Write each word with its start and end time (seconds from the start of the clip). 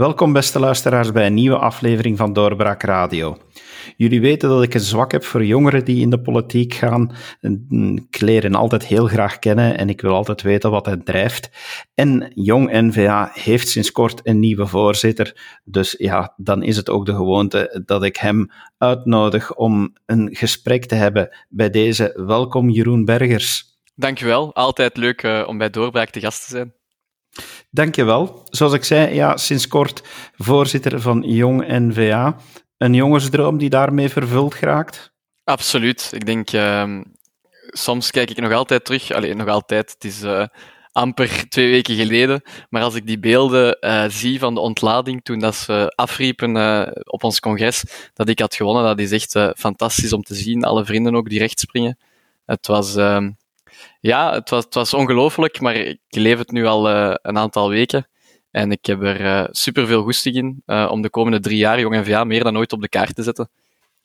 Welkom 0.00 0.32
beste 0.32 0.58
luisteraars 0.58 1.12
bij 1.12 1.26
een 1.26 1.34
nieuwe 1.34 1.58
aflevering 1.58 2.16
van 2.16 2.32
Doorbraak 2.32 2.82
Radio. 2.82 3.36
Jullie 3.96 4.20
weten 4.20 4.48
dat 4.48 4.62
ik 4.62 4.74
een 4.74 4.80
zwak 4.80 5.12
heb 5.12 5.24
voor 5.24 5.44
jongeren 5.44 5.84
die 5.84 6.00
in 6.00 6.10
de 6.10 6.20
politiek 6.20 6.74
gaan. 6.74 7.12
Ik 8.10 8.20
leer 8.20 8.54
altijd 8.54 8.86
heel 8.86 9.06
graag 9.06 9.38
kennen 9.38 9.78
en 9.78 9.88
ik 9.88 10.00
wil 10.00 10.14
altijd 10.14 10.42
weten 10.42 10.70
wat 10.70 10.86
hen 10.86 11.04
drijft. 11.04 11.50
En 11.94 12.32
Jong 12.34 12.70
NVA 12.72 13.30
heeft 13.32 13.68
sinds 13.68 13.92
kort 13.92 14.20
een 14.22 14.40
nieuwe 14.40 14.66
voorzitter. 14.66 15.58
Dus 15.64 15.94
ja, 15.98 16.34
dan 16.36 16.62
is 16.62 16.76
het 16.76 16.90
ook 16.90 17.06
de 17.06 17.14
gewoonte 17.14 17.82
dat 17.84 18.04
ik 18.04 18.16
hem 18.16 18.50
uitnodig 18.78 19.54
om 19.54 19.96
een 20.06 20.28
gesprek 20.36 20.84
te 20.84 20.94
hebben 20.94 21.36
bij 21.48 21.70
deze. 21.70 22.22
Welkom 22.26 22.70
Jeroen 22.70 23.04
Bergers. 23.04 23.64
Dankjewel, 23.94 24.54
altijd 24.54 24.96
leuk 24.96 25.22
uh, 25.22 25.44
om 25.46 25.58
bij 25.58 25.70
Doorbraak 25.70 26.10
te 26.10 26.20
gast 26.20 26.44
te 26.44 26.50
zijn. 26.50 26.79
Dankjewel. 27.70 28.42
Zoals 28.44 28.72
ik 28.72 28.84
zei, 28.84 29.14
ja, 29.14 29.36
sinds 29.36 29.68
kort 29.68 30.02
voorzitter 30.36 31.00
van 31.00 31.22
Jong 31.26 31.64
NVA. 31.68 32.36
Een 32.78 32.94
jongensdroom 32.94 33.58
die 33.58 33.70
daarmee 33.70 34.08
vervuld 34.08 34.54
geraakt? 34.54 35.12
Absoluut. 35.44 36.10
Ik 36.12 36.26
denk, 36.26 36.52
uh, 36.52 37.00
soms 37.66 38.10
kijk 38.10 38.30
ik 38.30 38.40
nog 38.40 38.52
altijd 38.52 38.84
terug. 38.84 39.12
Alleen 39.12 39.36
nog 39.36 39.48
altijd. 39.48 39.90
Het 39.90 40.04
is 40.04 40.22
uh, 40.22 40.46
amper 40.92 41.48
twee 41.48 41.70
weken 41.70 41.94
geleden. 41.94 42.42
Maar 42.68 42.82
als 42.82 42.94
ik 42.94 43.06
die 43.06 43.18
beelden 43.18 43.76
uh, 43.80 44.04
zie 44.08 44.38
van 44.38 44.54
de 44.54 44.60
ontlading 44.60 45.24
toen 45.24 45.38
dat 45.38 45.54
ze 45.54 45.92
afriepen 45.94 46.56
uh, 46.56 46.86
op 47.04 47.24
ons 47.24 47.40
congres, 47.40 47.84
dat 48.14 48.28
ik 48.28 48.38
had 48.38 48.54
gewonnen, 48.54 48.84
dat 48.84 48.98
is 48.98 49.12
echt 49.12 49.58
fantastisch 49.58 50.12
om 50.12 50.22
te 50.22 50.34
zien. 50.34 50.64
Alle 50.64 50.84
vrienden 50.84 51.14
ook 51.14 51.28
die 51.28 51.38
recht 51.38 51.60
springen. 51.60 51.98
Het 52.44 52.66
was, 52.66 52.96
ehm, 52.96 53.30
ja, 54.00 54.32
het 54.32 54.50
was, 54.50 54.64
het 54.64 54.74
was 54.74 54.94
ongelooflijk, 54.94 55.60
maar 55.60 55.74
ik 55.74 55.98
leef 56.08 56.38
het 56.38 56.50
nu 56.50 56.66
al 56.66 56.90
uh, 56.90 57.14
een 57.22 57.38
aantal 57.38 57.68
weken. 57.68 58.08
En 58.50 58.70
ik 58.72 58.86
heb 58.86 59.02
er 59.02 59.20
uh, 59.20 59.44
super 59.50 59.86
veel 59.86 60.02
goesting 60.02 60.36
in 60.36 60.62
uh, 60.66 60.88
om 60.90 61.02
de 61.02 61.10
komende 61.10 61.40
drie 61.40 61.58
jaar 61.58 61.80
Jong 61.80 61.94
NVA 61.94 62.24
meer 62.24 62.44
dan 62.44 62.56
ooit 62.56 62.72
op 62.72 62.80
de 62.80 62.88
kaart 62.88 63.14
te 63.14 63.22
zetten. 63.22 63.50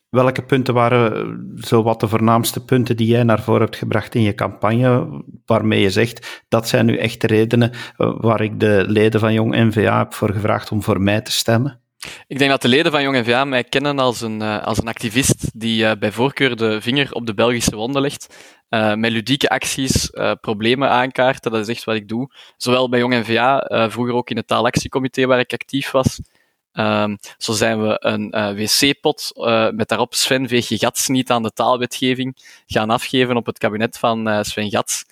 Welke 0.09 0.43
punten 0.43 0.73
waren 0.73 1.53
zo 1.57 1.83
wat 1.83 1.99
de 1.99 2.07
voornaamste 2.07 2.65
punten 2.65 2.97
die 2.97 3.07
jij 3.07 3.23
naar 3.23 3.41
voren 3.41 3.61
hebt 3.61 3.75
gebracht 3.75 4.15
in 4.15 4.21
je 4.21 4.33
campagne, 4.33 5.23
waarmee 5.45 5.81
je 5.81 5.89
zegt 5.89 6.43
dat 6.47 6.67
zijn 6.67 6.85
nu 6.85 6.97
echt 6.97 7.21
de 7.21 7.27
redenen 7.27 7.71
waar 7.97 8.41
ik 8.41 8.59
de 8.59 8.83
leden 8.87 9.19
van 9.19 9.33
Jong 9.33 9.55
NVA 9.55 9.97
heb 9.97 10.13
voor 10.13 10.33
gevraagd 10.33 10.71
om 10.71 10.83
voor 10.83 11.01
mij 11.01 11.21
te 11.21 11.31
stemmen? 11.31 11.84
Ik 12.27 12.37
denk 12.37 12.51
dat 12.51 12.61
de 12.61 12.67
leden 12.67 12.91
van 12.91 13.01
Jong 13.01 13.17
NVA 13.17 13.45
mij 13.45 13.63
kennen 13.63 13.99
als 13.99 14.21
een, 14.21 14.41
als 14.41 14.77
een 14.77 14.87
activist 14.87 15.59
die 15.59 15.97
bij 15.97 16.11
voorkeur 16.11 16.55
de 16.55 16.81
vinger 16.81 17.11
op 17.11 17.25
de 17.25 17.33
Belgische 17.33 17.75
wonden 17.75 18.01
legt 18.01 18.35
uh, 18.69 18.93
met 18.93 19.11
ludieke 19.11 19.49
acties 19.49 20.09
problemen 20.41 20.89
aankaarten. 20.89 21.51
Dat 21.51 21.61
is 21.61 21.75
echt 21.75 21.83
wat 21.83 21.95
ik 21.95 22.07
doe. 22.07 22.31
Zowel 22.57 22.89
bij 22.89 22.99
Jong 22.99 23.13
NVA, 23.13 23.71
uh, 23.71 23.89
vroeger 23.89 24.13
ook 24.13 24.29
in 24.29 24.37
het 24.37 24.47
taalactiecomité 24.47 25.25
waar 25.25 25.39
ik 25.39 25.53
actief 25.53 25.91
was. 25.91 26.21
Um, 26.73 27.17
zo 27.37 27.53
zijn 27.53 27.81
we 27.81 27.97
een 27.99 28.29
wc-pot 28.55 29.31
met 29.73 29.87
daarop 29.87 30.13
Sven 30.13 30.47
je 30.49 30.77
gats 30.77 31.07
niet 31.07 31.31
aan 31.31 31.43
de 31.43 31.51
taalwetgeving 31.51 32.37
gaan 32.65 32.89
afgeven 32.89 33.35
op 33.35 33.45
het 33.45 33.57
kabinet 33.57 33.97
van 33.97 34.45
Sven 34.45 34.69
Gats. 34.69 35.05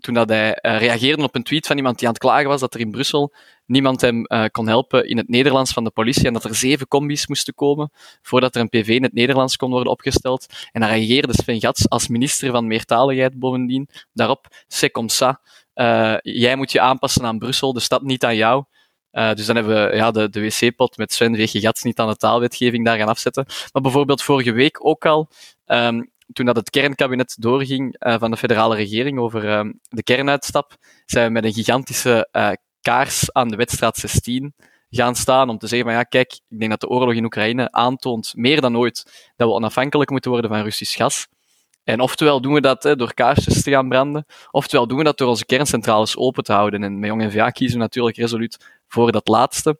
Toen 0.00 0.14
dat 0.14 0.28
hij 0.28 0.58
reageerde 0.62 1.22
op 1.22 1.34
een 1.34 1.42
tweet 1.42 1.66
van 1.66 1.76
iemand 1.76 1.98
die 1.98 2.06
aan 2.06 2.12
het 2.12 2.22
klagen 2.22 2.48
was 2.48 2.60
dat 2.60 2.74
er 2.74 2.80
in 2.80 2.90
Brussel 2.90 3.32
niemand 3.68 4.00
hem 4.00 4.24
uh, 4.26 4.44
kon 4.50 4.68
helpen 4.68 5.08
in 5.08 5.16
het 5.16 5.28
Nederlands 5.28 5.72
van 5.72 5.84
de 5.84 5.90
politie 5.90 6.26
en 6.26 6.32
dat 6.32 6.44
er 6.44 6.54
zeven 6.54 6.88
combis 6.88 7.26
moesten 7.26 7.54
komen 7.54 7.90
voordat 8.22 8.54
er 8.54 8.60
een 8.60 8.68
PV 8.68 8.88
in 8.88 9.02
het 9.02 9.12
Nederlands 9.12 9.56
kon 9.56 9.70
worden 9.70 9.92
opgesteld. 9.92 10.46
En 10.72 10.80
dan 10.80 10.90
reageerde 10.90 11.32
Sven 11.32 11.60
Gats 11.60 11.88
als 11.88 12.08
minister 12.08 12.50
van 12.50 12.66
Meertaligheid 12.66 13.38
bovendien 13.38 13.88
daarop, 14.12 14.46
c'est 14.68 14.92
comme 14.92 15.10
ça. 15.10 15.40
Uh, 15.74 16.16
jij 16.22 16.56
moet 16.56 16.72
je 16.72 16.80
aanpassen 16.80 17.24
aan 17.24 17.38
Brussel, 17.38 17.72
de 17.72 17.80
stad 17.80 18.02
niet 18.02 18.24
aan 18.24 18.36
jou. 18.36 18.64
Dus 19.10 19.46
dan 19.46 19.56
hebben 19.56 19.90
we 19.90 19.96
ja, 19.96 20.10
de, 20.10 20.28
de 20.28 20.40
wc-pot 20.40 20.96
met 20.96 21.12
Sven 21.12 21.34
Veeg 21.34 21.50
Gats 21.50 21.82
niet 21.82 21.98
aan 21.98 22.08
de 22.08 22.16
taalwetgeving 22.16 22.84
daar 22.84 22.98
gaan 22.98 23.08
afzetten. 23.08 23.46
Maar 23.72 23.82
bijvoorbeeld 23.82 24.22
vorige 24.22 24.52
week 24.52 24.84
ook 24.86 25.06
al, 25.06 25.28
um, 25.66 26.10
toen 26.32 26.46
dat 26.46 26.56
het 26.56 26.70
kernkabinet 26.70 27.36
doorging 27.38 27.96
uh, 28.06 28.18
van 28.18 28.30
de 28.30 28.36
federale 28.36 28.76
regering 28.76 29.18
over 29.18 29.58
um, 29.58 29.80
de 29.88 30.02
kernuitstap, 30.02 30.76
zijn 31.06 31.26
we 31.26 31.32
met 31.32 31.44
een 31.44 31.52
gigantische 31.52 32.28
uh, 32.32 32.50
kaars 32.80 33.32
aan 33.32 33.48
de 33.48 33.56
wedstrijd 33.56 33.96
16 33.96 34.54
gaan 34.90 35.14
staan 35.14 35.48
om 35.48 35.58
te 35.58 35.66
zeggen 35.66 35.86
van 35.86 35.96
ja, 35.96 36.02
kijk, 36.02 36.32
ik 36.48 36.58
denk 36.58 36.70
dat 36.70 36.80
de 36.80 36.88
oorlog 36.88 37.14
in 37.14 37.24
Oekraïne 37.24 37.72
aantoont, 37.72 38.32
meer 38.36 38.60
dan 38.60 38.76
ooit, 38.76 39.30
dat 39.36 39.48
we 39.48 39.54
onafhankelijk 39.54 40.10
moeten 40.10 40.30
worden 40.30 40.50
van 40.50 40.62
Russisch 40.62 40.96
gas. 40.96 41.26
En 41.84 42.00
oftewel 42.00 42.40
doen 42.40 42.52
we 42.52 42.60
dat 42.60 42.82
hè, 42.82 42.96
door 42.96 43.14
kaarsjes 43.14 43.62
te 43.62 43.70
gaan 43.70 43.88
branden, 43.88 44.26
oftewel 44.50 44.86
doen 44.86 44.98
we 44.98 45.04
dat 45.04 45.18
door 45.18 45.28
onze 45.28 45.46
kerncentrales 45.46 46.16
open 46.16 46.44
te 46.44 46.52
houden. 46.52 46.82
En 46.82 46.98
met 46.98 47.08
Jong 47.08 47.22
NVA 47.22 47.50
kiezen 47.50 47.76
we 47.76 47.82
natuurlijk 47.82 48.16
resoluut 48.16 48.80
voor 48.88 49.12
dat 49.12 49.28
laatste. 49.28 49.78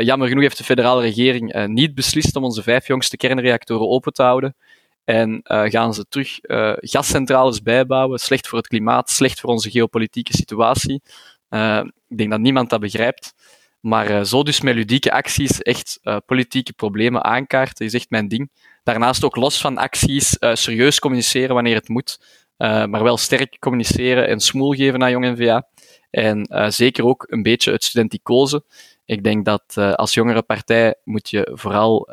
Jammer 0.00 0.28
genoeg 0.28 0.42
heeft 0.42 0.58
de 0.58 0.64
federale 0.64 1.00
regering 1.00 1.66
niet 1.66 1.94
beslist 1.94 2.36
om 2.36 2.44
onze 2.44 2.62
vijf 2.62 2.86
jongste 2.86 3.16
kernreactoren 3.16 3.88
open 3.88 4.12
te 4.12 4.22
houden. 4.22 4.56
En 5.04 5.40
uh, 5.44 5.62
gaan 5.64 5.94
ze 5.94 6.06
terug 6.08 6.38
gascentrales 6.76 7.62
bijbouwen. 7.62 8.18
Slecht 8.18 8.48
voor 8.48 8.58
het 8.58 8.66
klimaat, 8.66 9.10
slecht 9.10 9.40
voor 9.40 9.50
onze 9.50 9.70
geopolitieke 9.70 10.36
situatie. 10.36 11.02
Uh, 11.50 11.82
ik 12.08 12.16
denk 12.16 12.30
dat 12.30 12.40
niemand 12.40 12.70
dat 12.70 12.80
begrijpt. 12.80 13.34
Maar 13.80 14.26
zo 14.26 14.42
dus 14.42 14.60
met 14.60 14.74
ludieke 14.74 15.12
acties 15.12 15.62
echt 15.62 16.00
politieke 16.26 16.72
problemen 16.72 17.24
aankaarten 17.24 17.86
is 17.86 17.94
echt 17.94 18.10
mijn 18.10 18.28
ding. 18.28 18.50
Daarnaast 18.82 19.24
ook 19.24 19.36
los 19.36 19.60
van 19.60 19.78
acties 19.78 20.36
serieus 20.52 20.98
communiceren 20.98 21.54
wanneer 21.54 21.74
het 21.74 21.88
moet. 21.88 22.18
maar 22.56 23.02
wel 23.02 23.16
sterk 23.16 23.58
communiceren 23.58 24.28
en 24.28 24.40
smoel 24.40 24.72
geven 24.72 24.98
naar 24.98 25.10
Jong 25.10 25.24
NVA. 25.24 25.68
En 26.10 26.46
zeker 26.72 27.04
ook 27.04 27.24
een 27.28 27.42
beetje 27.42 27.72
het 27.72 27.84
studenticoze. 27.84 28.64
Ik 29.06 29.24
denk 29.24 29.44
dat 29.44 29.76
als 29.76 30.14
jongere 30.14 30.42
partij 30.42 30.94
moet 31.04 31.30
je 31.30 31.50
vooral 31.54 32.08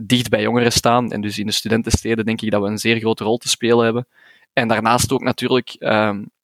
dicht 0.00 0.28
bij 0.28 0.42
jongeren 0.42 0.72
staan. 0.72 1.12
En 1.12 1.20
dus 1.20 1.38
in 1.38 1.46
de 1.46 1.52
studentensteden 1.52 2.24
denk 2.24 2.40
ik 2.40 2.50
dat 2.50 2.62
we 2.62 2.68
een 2.68 2.78
zeer 2.78 2.98
grote 2.98 3.24
rol 3.24 3.36
te 3.36 3.48
spelen 3.48 3.84
hebben. 3.84 4.06
En 4.52 4.68
daarnaast 4.68 5.12
ook 5.12 5.22
natuurlijk 5.22 5.76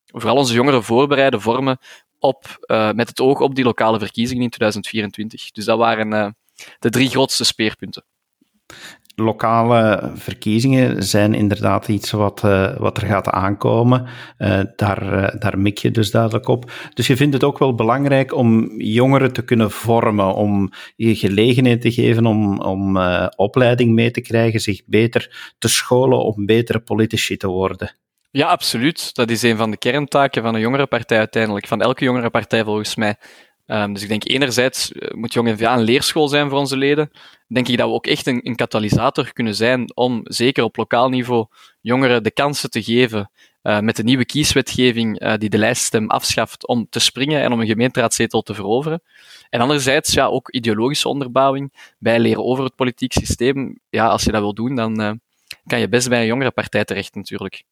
vooral 0.06 0.36
onze 0.36 0.54
jongeren 0.54 0.82
voorbereiden, 0.82 1.40
vormen 1.40 1.78
op, 2.18 2.66
uh, 2.66 2.92
met 2.92 3.08
het 3.08 3.20
oog 3.20 3.40
op 3.40 3.54
die 3.54 3.64
lokale 3.64 3.98
verkiezingen 3.98 4.42
in 4.42 4.50
2024. 4.50 5.50
Dus 5.50 5.64
dat 5.64 5.78
waren 5.78 6.36
de 6.78 6.90
drie 6.90 7.08
grootste 7.08 7.44
speerpunten. 7.44 8.04
Lokale 9.18 10.10
verkiezingen 10.14 11.02
zijn 11.02 11.34
inderdaad 11.34 11.88
iets 11.88 12.10
wat, 12.10 12.42
uh, 12.44 12.76
wat 12.76 12.96
er 12.96 13.06
gaat 13.06 13.28
aankomen. 13.28 14.06
daar, 14.76 15.34
daar 15.38 15.58
mik 15.58 15.78
je 15.78 15.90
dus 15.90 16.10
duidelijk 16.10 16.48
op. 16.48 16.70
Dus 16.94 17.06
je 17.06 17.16
vindt 17.16 17.34
het 17.34 17.44
ook 17.44 17.58
wel 17.58 17.74
belangrijk 17.74 18.34
om 18.34 18.80
jongeren 18.80 19.32
te 19.32 19.44
kunnen 19.44 19.70
vormen, 19.70 20.34
om 20.34 20.70
je 20.96 21.16
gelegenheid 21.16 21.80
te 21.80 21.92
geven 21.92 22.26
om, 22.26 22.60
om 22.60 22.98
opleiding 23.36 23.92
mee 23.92 24.10
te 24.10 24.20
krijgen, 24.20 24.60
zich 24.60 24.82
beter 24.86 25.54
te 25.58 25.68
scholen 25.68 26.24
om 26.24 26.46
betere 26.46 26.80
politici 26.80 27.36
te 27.36 27.48
worden. 27.48 27.96
Ja, 28.36 28.46
absoluut. 28.48 29.14
Dat 29.14 29.30
is 29.30 29.42
een 29.42 29.56
van 29.56 29.70
de 29.70 29.76
kerntaken 29.76 30.42
van 30.42 30.54
een 30.54 30.60
jongerenpartij 30.60 31.18
uiteindelijk, 31.18 31.66
van 31.66 31.82
elke 31.82 32.04
jongerenpartij 32.04 32.64
volgens 32.64 32.94
mij. 32.94 33.16
Um, 33.66 33.92
dus 33.92 34.02
ik 34.02 34.08
denk 34.08 34.28
enerzijds 34.28 34.92
uh, 34.92 35.10
moet 35.10 35.32
Jong 35.32 35.48
NVA 35.48 35.74
een 35.76 35.82
leerschool 35.82 36.28
zijn 36.28 36.48
voor 36.48 36.58
onze 36.58 36.76
leden. 36.76 37.10
Denk 37.48 37.68
ik 37.68 37.76
dat 37.76 37.88
we 37.88 37.94
ook 37.94 38.06
echt 38.06 38.26
een, 38.26 38.40
een 38.42 38.56
katalysator 38.56 39.32
kunnen 39.32 39.54
zijn 39.54 39.96
om, 39.96 40.20
zeker 40.24 40.64
op 40.64 40.76
lokaal 40.76 41.08
niveau, 41.08 41.46
jongeren 41.80 42.22
de 42.22 42.30
kansen 42.30 42.70
te 42.70 42.82
geven 42.82 43.30
uh, 43.62 43.80
met 43.80 43.96
de 43.96 44.02
nieuwe 44.02 44.24
kieswetgeving 44.24 45.22
uh, 45.22 45.34
die 45.38 45.48
de 45.48 45.58
lijststem 45.58 46.10
afschaft 46.10 46.66
om 46.66 46.86
te 46.90 46.98
springen 46.98 47.42
en 47.42 47.52
om 47.52 47.60
een 47.60 47.66
gemeenteraadzetel 47.66 48.42
te 48.42 48.54
veroveren. 48.54 49.02
En 49.50 49.60
anderzijds 49.60 50.12
ja, 50.12 50.26
ook 50.26 50.50
ideologische 50.50 51.08
onderbouwing, 51.08 51.94
bijleren 51.98 52.44
over 52.44 52.64
het 52.64 52.74
politiek 52.74 53.12
systeem. 53.12 53.80
Ja, 53.88 54.06
als 54.06 54.24
je 54.24 54.32
dat 54.32 54.40
wil 54.40 54.54
doen, 54.54 54.74
dan 54.74 55.20
kan 55.66 55.80
je 55.80 55.88
best 55.88 56.08
bij 56.08 56.20
een 56.20 56.26
jongerenpartij 56.26 56.84
terecht 56.84 57.14
natuurlijk. 57.14 57.64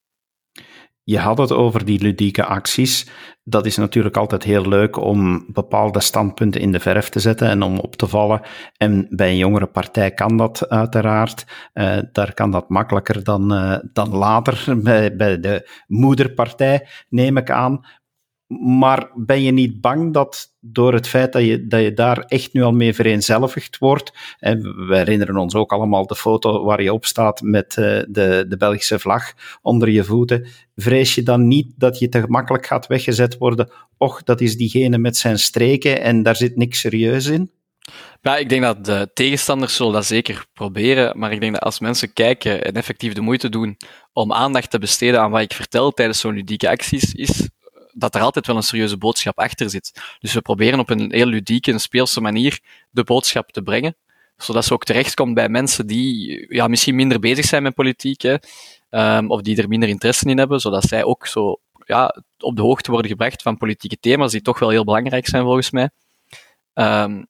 Je 1.04 1.18
had 1.18 1.38
het 1.38 1.52
over 1.52 1.84
die 1.84 2.00
ludieke 2.00 2.44
acties. 2.44 3.08
Dat 3.42 3.66
is 3.66 3.76
natuurlijk 3.76 4.16
altijd 4.16 4.42
heel 4.42 4.68
leuk 4.68 4.96
om 4.96 5.44
bepaalde 5.52 6.00
standpunten 6.00 6.60
in 6.60 6.72
de 6.72 6.80
verf 6.80 7.08
te 7.08 7.20
zetten 7.20 7.48
en 7.48 7.62
om 7.62 7.78
op 7.78 7.96
te 7.96 8.06
vallen. 8.06 8.40
En 8.76 9.06
bij 9.10 9.28
een 9.28 9.36
jongere 9.36 9.66
partij 9.66 10.10
kan 10.10 10.36
dat 10.36 10.68
uiteraard. 10.68 11.46
Uh, 11.74 11.98
daar 12.12 12.34
kan 12.34 12.50
dat 12.50 12.68
makkelijker 12.68 13.24
dan, 13.24 13.52
uh, 13.52 13.76
dan 13.92 14.08
later 14.08 14.82
bij, 14.82 15.16
bij 15.16 15.40
de 15.40 15.70
moederpartij, 15.86 16.88
neem 17.08 17.36
ik 17.36 17.50
aan. 17.50 17.80
Maar 18.60 19.10
ben 19.14 19.42
je 19.42 19.50
niet 19.50 19.80
bang 19.80 20.12
dat 20.12 20.52
door 20.60 20.94
het 20.94 21.08
feit 21.08 21.32
dat 21.32 21.42
je, 21.42 21.66
dat 21.66 21.82
je 21.82 21.92
daar 21.92 22.18
echt 22.18 22.52
nu 22.52 22.62
al 22.62 22.72
mee 22.72 22.94
vereenzelvigd 22.94 23.78
wordt, 23.78 24.12
en 24.38 24.86
we 24.86 24.96
herinneren 24.96 25.36
ons 25.36 25.54
ook 25.54 25.72
allemaal 25.72 26.06
de 26.06 26.16
foto 26.16 26.64
waar 26.64 26.82
je 26.82 26.92
op 26.92 27.04
staat 27.04 27.40
met 27.40 27.76
uh, 27.78 27.84
de, 28.08 28.44
de 28.48 28.56
Belgische 28.58 28.98
vlag 28.98 29.32
onder 29.62 29.90
je 29.90 30.04
voeten, 30.04 30.46
vrees 30.76 31.14
je 31.14 31.22
dan 31.22 31.48
niet 31.48 31.72
dat 31.76 31.98
je 31.98 32.08
te 32.08 32.20
gemakkelijk 32.20 32.66
gaat 32.66 32.86
weggezet 32.86 33.38
worden? 33.38 33.70
Och, 33.98 34.22
dat 34.22 34.40
is 34.40 34.56
diegene 34.56 34.98
met 34.98 35.16
zijn 35.16 35.38
streken 35.38 36.00
en 36.00 36.22
daar 36.22 36.36
zit 36.36 36.56
niks 36.56 36.80
serieus 36.80 37.26
in? 37.26 37.50
Ja, 38.22 38.36
ik 38.36 38.48
denk 38.48 38.62
dat 38.62 38.84
de 38.84 39.10
tegenstanders 39.14 39.76
zullen 39.76 39.92
dat 39.92 40.06
zeker 40.06 40.46
proberen, 40.52 41.18
maar 41.18 41.32
ik 41.32 41.40
denk 41.40 41.52
dat 41.52 41.62
als 41.62 41.80
mensen 41.80 42.12
kijken 42.12 42.64
en 42.64 42.74
effectief 42.74 43.12
de 43.12 43.20
moeite 43.20 43.48
doen 43.48 43.76
om 44.12 44.32
aandacht 44.32 44.70
te 44.70 44.78
besteden 44.78 45.20
aan 45.20 45.30
wat 45.30 45.40
ik 45.40 45.52
vertel 45.52 45.90
tijdens 45.90 46.20
zo'n 46.20 46.34
ludieke 46.34 46.68
acties, 46.68 47.12
is 47.12 47.48
dat 47.94 48.14
er 48.14 48.20
altijd 48.20 48.46
wel 48.46 48.56
een 48.56 48.62
serieuze 48.62 48.96
boodschap 48.96 49.38
achter 49.38 49.70
zit. 49.70 50.02
Dus 50.18 50.32
we 50.32 50.40
proberen 50.40 50.78
op 50.78 50.90
een 50.90 51.12
heel 51.12 51.26
ludieke 51.26 51.72
en 51.72 51.80
speelse 51.80 52.20
manier 52.20 52.60
de 52.90 53.04
boodschap 53.04 53.52
te 53.52 53.62
brengen, 53.62 53.96
zodat 54.36 54.64
ze 54.64 54.72
ook 54.72 54.84
terechtkomt 54.84 55.34
bij 55.34 55.48
mensen 55.48 55.86
die 55.86 56.46
ja, 56.54 56.68
misschien 56.68 56.94
minder 56.94 57.18
bezig 57.18 57.44
zijn 57.44 57.62
met 57.62 57.74
politiek, 57.74 58.22
hè, 58.22 58.36
um, 59.18 59.30
of 59.30 59.40
die 59.40 59.62
er 59.62 59.68
minder 59.68 59.88
interesse 59.88 60.28
in 60.28 60.38
hebben, 60.38 60.60
zodat 60.60 60.84
zij 60.84 61.04
ook 61.04 61.26
zo 61.26 61.60
ja, 61.86 62.22
op 62.38 62.56
de 62.56 62.62
hoogte 62.62 62.90
worden 62.90 63.10
gebracht 63.10 63.42
van 63.42 63.56
politieke 63.56 63.98
thema's 64.00 64.32
die 64.32 64.42
toch 64.42 64.58
wel 64.58 64.68
heel 64.68 64.84
belangrijk 64.84 65.28
zijn 65.28 65.42
volgens 65.42 65.70
mij. 65.70 65.90
Um, 66.74 67.26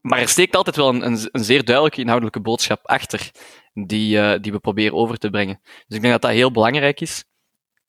maar 0.00 0.18
er 0.18 0.28
steekt 0.28 0.56
altijd 0.56 0.76
wel 0.76 0.88
een, 0.88 1.06
een, 1.06 1.28
een, 1.32 1.44
zeer 1.44 1.64
duidelijke 1.64 2.00
inhoudelijke 2.00 2.40
boodschap 2.40 2.86
achter, 2.86 3.30
die, 3.72 4.16
uh, 4.16 4.34
die 4.40 4.52
we 4.52 4.58
proberen 4.58 4.96
over 4.96 5.18
te 5.18 5.30
brengen. 5.30 5.60
Dus 5.62 5.96
ik 5.96 6.00
denk 6.00 6.12
dat 6.12 6.22
dat 6.22 6.30
heel 6.30 6.50
belangrijk 6.50 7.00
is. 7.00 7.24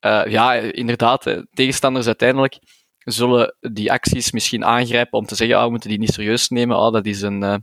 Uh, 0.01 0.25
ja, 0.25 0.53
inderdaad, 0.53 1.45
tegenstanders 1.53 2.05
uiteindelijk 2.05 2.59
zullen 2.97 3.55
die 3.59 3.91
acties 3.91 4.31
misschien 4.31 4.65
aangrijpen 4.65 5.19
om 5.19 5.25
te 5.25 5.35
zeggen, 5.35 5.57
ah, 5.57 5.63
we 5.63 5.69
moeten 5.69 5.89
die 5.89 5.99
niet 5.99 6.13
serieus 6.13 6.49
nemen, 6.49 6.77
ah, 6.77 6.93
dat 6.93 7.05
is 7.05 7.21
een, 7.21 7.43
uh, 7.43 7.55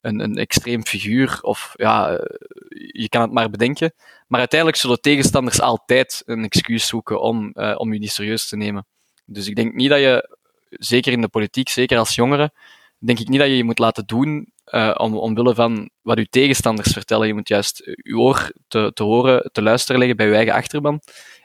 een, 0.00 0.20
een 0.20 0.36
extreem 0.36 0.86
figuur, 0.86 1.38
of 1.40 1.72
ja, 1.76 2.10
je 2.92 3.08
kan 3.08 3.22
het 3.22 3.32
maar 3.32 3.50
bedenken. 3.50 3.94
Maar 4.26 4.38
uiteindelijk 4.38 4.80
zullen 4.80 5.00
tegenstanders 5.00 5.60
altijd 5.60 6.22
een 6.24 6.44
excuus 6.44 6.86
zoeken 6.86 7.20
om, 7.20 7.52
om 7.76 7.92
je 7.92 7.98
niet 7.98 8.10
serieus 8.10 8.48
te 8.48 8.56
nemen. 8.56 8.86
Dus 9.24 9.48
ik 9.48 9.56
denk 9.56 9.74
niet 9.74 9.88
dat 9.88 9.98
je, 9.98 10.36
zeker 10.68 11.12
in 11.12 11.20
de 11.20 11.28
politiek, 11.28 11.68
zeker 11.68 11.98
als 11.98 12.14
jongere, 12.14 12.52
denk 12.98 13.18
ik 13.18 13.28
niet 13.28 13.38
dat 13.38 13.48
je 13.48 13.56
je 13.56 13.64
moet 13.64 13.78
laten 13.78 14.06
doen 14.06 14.52
uh, 14.72 14.94
om, 14.96 15.16
omwille 15.16 15.54
van 15.54 15.90
wat 16.02 16.18
uw 16.18 16.26
tegenstanders 16.30 16.92
vertellen. 16.92 17.26
Je 17.26 17.34
moet 17.34 17.48
juist 17.48 17.82
uw 18.02 18.20
oor 18.20 18.52
te, 18.68 18.90
te 18.94 19.02
horen, 19.02 19.50
te 19.52 19.62
luisteren 19.62 19.98
leggen 19.98 20.16
bij 20.16 20.26
uw 20.26 20.34
eigen 20.34 20.54
achterban. 20.54 21.00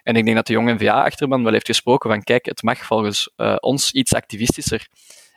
En 0.10 0.16
ik 0.16 0.24
denk 0.24 0.36
dat 0.36 0.48
de 0.48 0.54
jonge 0.54 0.74
NVA-achterban 0.74 1.44
wel 1.44 1.52
heeft 1.54 1.66
gesproken 1.66 2.10
van 2.10 2.24
kijk, 2.24 2.46
het 2.46 2.64
mag 2.64 2.86
volgens 2.86 3.32
uh, 3.38 3.56
ons 3.60 3.92
iets 3.92 4.14
activistischer. 4.14 4.88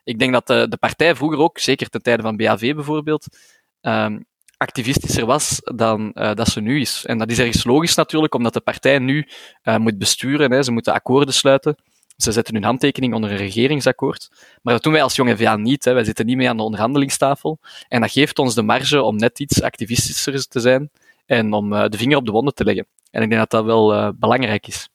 Ik 0.04 0.18
denk 0.18 0.32
dat 0.32 0.46
de, 0.46 0.66
de 0.68 0.76
partij 0.76 1.14
vroeger 1.14 1.38
ook, 1.38 1.58
zeker 1.58 1.88
ten 1.88 2.02
tijde 2.02 2.22
van 2.22 2.36
BAV 2.36 2.74
bijvoorbeeld, 2.74 3.26
um, 3.80 4.24
activistischer 4.56 5.26
was 5.26 5.60
dan 5.74 6.10
uh, 6.14 6.34
dat 6.34 6.48
ze 6.48 6.60
nu 6.60 6.80
is. 6.80 7.04
En 7.06 7.18
dat 7.18 7.30
is 7.30 7.38
ergens 7.38 7.64
logisch 7.64 7.94
natuurlijk, 7.94 8.34
omdat 8.34 8.52
de 8.52 8.60
partij 8.60 8.98
nu 8.98 9.28
uh, 9.64 9.76
moet 9.76 9.98
besturen. 9.98 10.52
Hè. 10.52 10.62
Ze 10.62 10.72
moeten 10.72 10.92
akkoorden 10.92 11.34
sluiten. 11.34 11.76
Ze 12.16 12.32
zetten 12.32 12.54
hun 12.54 12.64
handtekening 12.64 13.14
onder 13.14 13.30
een 13.30 13.36
regeringsakkoord. 13.36 14.28
Maar 14.62 14.74
dat 14.74 14.82
doen 14.82 14.92
wij 14.92 15.02
als 15.02 15.16
Jong 15.16 15.38
VA 15.38 15.56
niet. 15.56 15.84
Hè. 15.84 15.92
Wij 15.92 16.04
zitten 16.04 16.26
niet 16.26 16.36
mee 16.36 16.48
aan 16.48 16.56
de 16.56 16.62
onderhandelingstafel. 16.62 17.58
En 17.88 18.00
dat 18.00 18.10
geeft 18.10 18.38
ons 18.38 18.54
de 18.54 18.62
marge 18.62 19.02
om 19.02 19.16
net 19.16 19.40
iets 19.40 19.62
activistischer 19.62 20.48
te 20.48 20.60
zijn 20.60 20.90
en 21.32 21.52
om 21.52 21.72
uh, 21.72 21.84
de 21.88 21.96
vinger 21.96 22.16
op 22.16 22.26
de 22.26 22.32
wonden 22.32 22.54
te 22.54 22.64
leggen. 22.64 22.86
En 23.10 23.22
ik 23.22 23.28
denk 23.28 23.40
dat 23.40 23.50
dat 23.50 23.64
wel 23.64 23.94
uh, 23.94 24.08
belangrijk 24.18 24.66
is. 24.66 24.88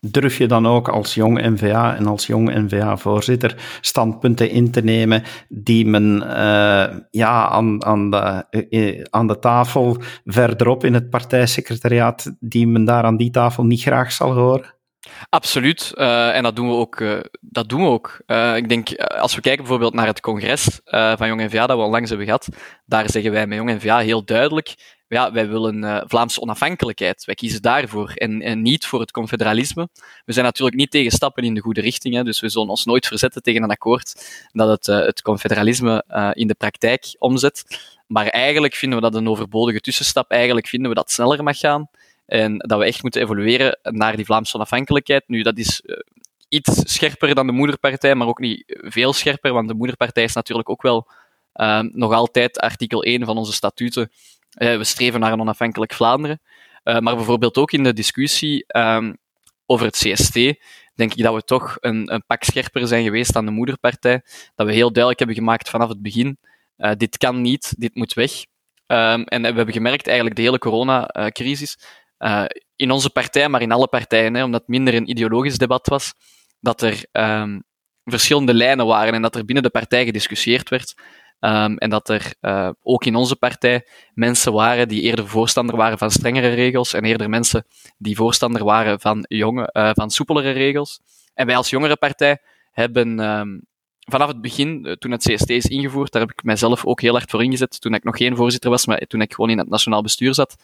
Durf 0.00 0.38
je 0.38 0.46
dan 0.46 0.66
ook 0.66 0.88
als 0.88 1.14
jong 1.14 1.40
NVA 1.40 1.96
en 1.96 2.06
als 2.06 2.26
jong 2.26 2.54
NVA-voorzitter 2.54 3.78
standpunten 3.80 4.50
in 4.50 4.70
te 4.70 4.80
nemen 4.80 5.22
die 5.48 5.86
men 5.86 6.22
uh, 6.22 6.86
ja, 7.10 7.48
aan, 7.48 7.84
aan, 7.84 8.10
de, 8.10 9.06
aan 9.10 9.26
de 9.26 9.38
tafel 9.38 9.96
verderop 10.24 10.84
in 10.84 10.94
het 10.94 11.10
partijsecretariaat, 11.10 12.36
die 12.40 12.66
men 12.66 12.84
daar 12.84 13.04
aan 13.04 13.16
die 13.16 13.30
tafel 13.30 13.64
niet 13.64 13.82
graag 13.82 14.12
zal 14.12 14.32
horen? 14.32 14.74
Absoluut. 15.28 15.92
Uh, 15.94 16.36
en 16.36 16.42
dat 16.42 16.56
doen 16.56 16.68
we 16.68 16.74
ook. 16.74 17.00
Uh, 17.00 17.20
dat 17.40 17.68
doen 17.68 17.80
we 17.80 17.86
ook. 17.86 18.22
Uh, 18.26 18.56
ik 18.56 18.68
denk, 18.68 18.96
als 18.96 19.34
we 19.34 19.40
kijken 19.40 19.60
bijvoorbeeld 19.60 19.94
naar 19.94 20.06
het 20.06 20.20
congres 20.20 20.80
van 20.84 21.26
Jong 21.28 21.40
NVA 21.40 21.66
dat 21.66 21.76
we 21.76 21.82
onlangs 21.82 22.08
hebben 22.08 22.26
gehad, 22.26 22.48
daar 22.84 23.10
zeggen 23.10 23.32
wij 23.32 23.46
met 23.46 23.58
Jong 23.58 23.70
NVA 23.70 23.98
heel 23.98 24.24
duidelijk, 24.24 24.74
ja, 25.12 25.32
wij 25.32 25.48
willen 25.48 26.04
Vlaamse 26.08 26.40
onafhankelijkheid. 26.40 27.24
Wij 27.24 27.34
kiezen 27.34 27.62
daarvoor 27.62 28.12
en, 28.14 28.62
niet 28.62 28.86
voor 28.86 29.00
het 29.00 29.10
confederalisme. 29.10 29.88
We 30.24 30.32
zijn 30.32 30.44
natuurlijk 30.44 30.76
niet 30.76 30.90
tegen 30.90 31.10
stappen 31.10 31.42
in 31.44 31.54
de 31.54 31.60
goede 31.60 31.80
richting, 31.80 32.14
hè, 32.14 32.24
dus 32.24 32.40
we 32.40 32.48
zullen 32.48 32.68
ons 32.68 32.84
nooit 32.84 33.06
verzetten 33.06 33.42
tegen 33.42 33.62
een 33.62 33.70
akkoord 33.70 34.26
dat 34.52 34.68
het, 34.68 35.04
het 35.04 35.22
confederalisme 35.22 36.04
in 36.34 36.46
de 36.46 36.54
praktijk 36.54 37.14
omzet. 37.18 37.64
Maar 38.06 38.26
eigenlijk 38.26 38.74
vinden 38.74 38.98
we 38.98 39.10
dat 39.10 39.14
een 39.14 39.28
overbodige 39.28 39.80
tussenstap. 39.80 40.30
Eigenlijk 40.30 40.66
vinden 40.66 40.88
we 40.88 40.94
dat 40.94 41.10
sneller 41.10 41.42
mag 41.42 41.58
gaan. 41.58 41.90
En 42.26 42.58
dat 42.58 42.78
we 42.78 42.84
echt 42.84 43.02
moeten 43.02 43.20
evolueren 43.20 43.78
naar 43.82 44.16
die 44.16 44.24
Vlaamse 44.24 44.54
onafhankelijkheid. 44.54 45.24
Nu, 45.26 45.42
dat 45.42 45.58
is 45.58 45.82
uh, 45.84 45.96
iets 46.48 46.82
scherper 46.84 47.34
dan 47.34 47.46
de 47.46 47.52
moederpartij, 47.52 48.14
maar 48.14 48.26
ook 48.26 48.38
niet 48.38 48.62
veel 48.66 49.12
scherper, 49.12 49.52
want 49.52 49.68
de 49.68 49.74
moederpartij 49.74 50.22
is 50.22 50.34
natuurlijk 50.34 50.68
ook 50.68 50.82
wel 50.82 51.10
uh, 51.54 51.80
nog 51.80 52.12
altijd 52.12 52.58
artikel 52.58 53.02
1 53.02 53.24
van 53.24 53.36
onze 53.36 53.52
statuten. 53.52 54.10
Uh, 54.58 54.76
we 54.76 54.84
streven 54.84 55.20
naar 55.20 55.32
een 55.32 55.40
onafhankelijk 55.40 55.92
Vlaanderen. 55.92 56.40
maar 56.82 57.16
bijvoorbeeld 57.16 57.56
ook 57.56 57.72
in 57.72 57.82
de 57.82 57.92
discussie 57.92 58.64
um, 58.76 59.16
over 59.66 59.86
het 59.86 59.96
CST, 59.96 60.34
denk 60.94 61.14
ik 61.14 61.22
dat 61.22 61.34
we 61.34 61.42
toch 61.42 61.76
een, 61.80 62.12
een, 62.12 62.24
pak 62.26 62.42
scherper 62.42 62.86
zijn 62.86 63.04
geweest 63.04 63.32
dan 63.32 63.44
de 63.44 63.50
moederpartij. 63.50 64.22
Dat 64.54 64.66
we 64.66 64.72
heel 64.72 64.92
duidelijk 64.92 65.18
hebben 65.18 65.36
gemaakt 65.36 65.68
vanaf 65.68 65.88
het 65.88 66.02
begin, 66.02 66.38
dit 66.96 67.16
kan 67.16 67.40
niet, 67.40 67.74
dit 67.78 67.94
moet 67.94 68.12
weg. 68.12 68.32
Um, 68.86 69.24
en 69.24 69.40
we 69.40 69.46
hebben 69.46 69.72
gemerkt, 69.72 70.06
eigenlijk 70.06 70.36
de 70.36 70.42
hele 70.42 70.58
coronacrisis, 70.58 71.78
in 72.76 72.90
onze 72.90 73.10
partij, 73.10 73.48
maar 73.48 73.62
in 73.62 73.72
alle 73.72 73.88
partijen, 73.88 74.34
hè, 74.34 74.44
omdat 74.44 74.60
het 74.60 74.68
minder 74.68 74.94
een 74.94 75.10
ideologisch 75.10 75.58
debat 75.58 75.86
was, 75.86 76.14
dat 76.60 76.82
er 76.82 77.04
um, 77.12 77.62
verschillende 78.04 78.54
lijnen 78.54 78.86
waren 78.86 79.14
en 79.14 79.22
dat 79.22 79.36
er 79.36 79.44
binnen 79.44 79.64
de 79.64 79.70
partij 79.70 80.04
gediscussieerd 80.04 80.68
werd. 80.68 80.94
Um, 81.44 81.78
en 81.78 81.90
dat 81.90 82.08
er 82.08 82.34
uh, 82.40 82.68
ook 82.82 83.04
in 83.04 83.14
onze 83.14 83.36
partij 83.36 83.86
mensen 84.14 84.52
waren 84.52 84.88
die 84.88 85.00
eerder 85.00 85.28
voorstander 85.28 85.76
waren 85.76 85.98
van 85.98 86.10
strengere 86.10 86.48
regels 86.48 86.92
en 86.92 87.04
eerder 87.04 87.28
mensen 87.28 87.66
die 87.98 88.16
voorstander 88.16 88.64
waren 88.64 89.00
van, 89.00 89.24
jonge, 89.28 89.70
uh, 89.72 89.90
van 89.92 90.10
soepelere 90.10 90.50
regels. 90.50 91.00
En 91.34 91.46
wij 91.46 91.56
als 91.56 91.70
jongere 91.70 91.96
partij 91.96 92.38
hebben 92.72 93.18
um, 93.18 93.62
vanaf 93.98 94.28
het 94.28 94.40
begin, 94.40 94.96
toen 94.98 95.10
het 95.10 95.22
CST 95.22 95.50
is 95.50 95.66
ingevoerd, 95.66 96.12
daar 96.12 96.22
heb 96.22 96.30
ik 96.30 96.42
mijzelf 96.42 96.86
ook 96.86 97.00
heel 97.00 97.12
hard 97.12 97.30
voor 97.30 97.42
ingezet, 97.42 97.80
toen 97.80 97.94
ik 97.94 98.04
nog 98.04 98.16
geen 98.16 98.36
voorzitter 98.36 98.70
was, 98.70 98.86
maar 98.86 98.98
toen 98.98 99.20
ik 99.20 99.34
gewoon 99.34 99.50
in 99.50 99.58
het 99.58 99.68
nationaal 99.68 100.02
bestuur 100.02 100.34
zat, 100.34 100.56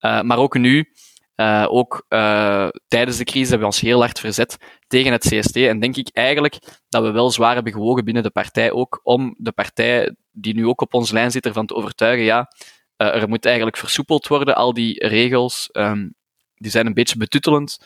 maar 0.00 0.38
ook 0.38 0.58
nu, 0.58 0.92
uh, 1.40 1.66
ook 1.68 2.06
uh, 2.08 2.68
tijdens 2.88 3.16
de 3.16 3.24
crisis 3.24 3.48
hebben 3.48 3.68
we 3.68 3.74
ons 3.74 3.82
heel 3.82 4.00
hard 4.00 4.20
verzet 4.20 4.56
tegen 4.86 5.12
het 5.12 5.28
CST. 5.28 5.56
En 5.56 5.80
denk 5.80 5.96
ik 5.96 6.08
eigenlijk 6.12 6.58
dat 6.88 7.02
we 7.02 7.10
wel 7.10 7.30
zwaar 7.30 7.54
hebben 7.54 7.72
gewogen 7.72 8.04
binnen 8.04 8.22
de 8.22 8.30
partij 8.30 8.72
ook 8.72 9.00
om 9.02 9.34
de 9.38 9.52
partij 9.52 10.14
die 10.30 10.54
nu 10.54 10.66
ook 10.66 10.80
op 10.80 10.94
onze 10.94 11.14
lijn 11.14 11.30
zit 11.30 11.46
ervan 11.46 11.66
te 11.66 11.74
overtuigen, 11.74 12.24
ja, 12.24 12.52
er 12.96 13.28
moet 13.28 13.44
eigenlijk 13.44 13.76
versoepeld 13.76 14.26
worden. 14.26 14.56
Al 14.56 14.72
die 14.72 15.06
regels, 15.06 15.68
um, 15.72 16.14
die 16.54 16.70
zijn 16.70 16.86
een 16.86 16.94
beetje 16.94 17.18
betuttelend 17.18 17.78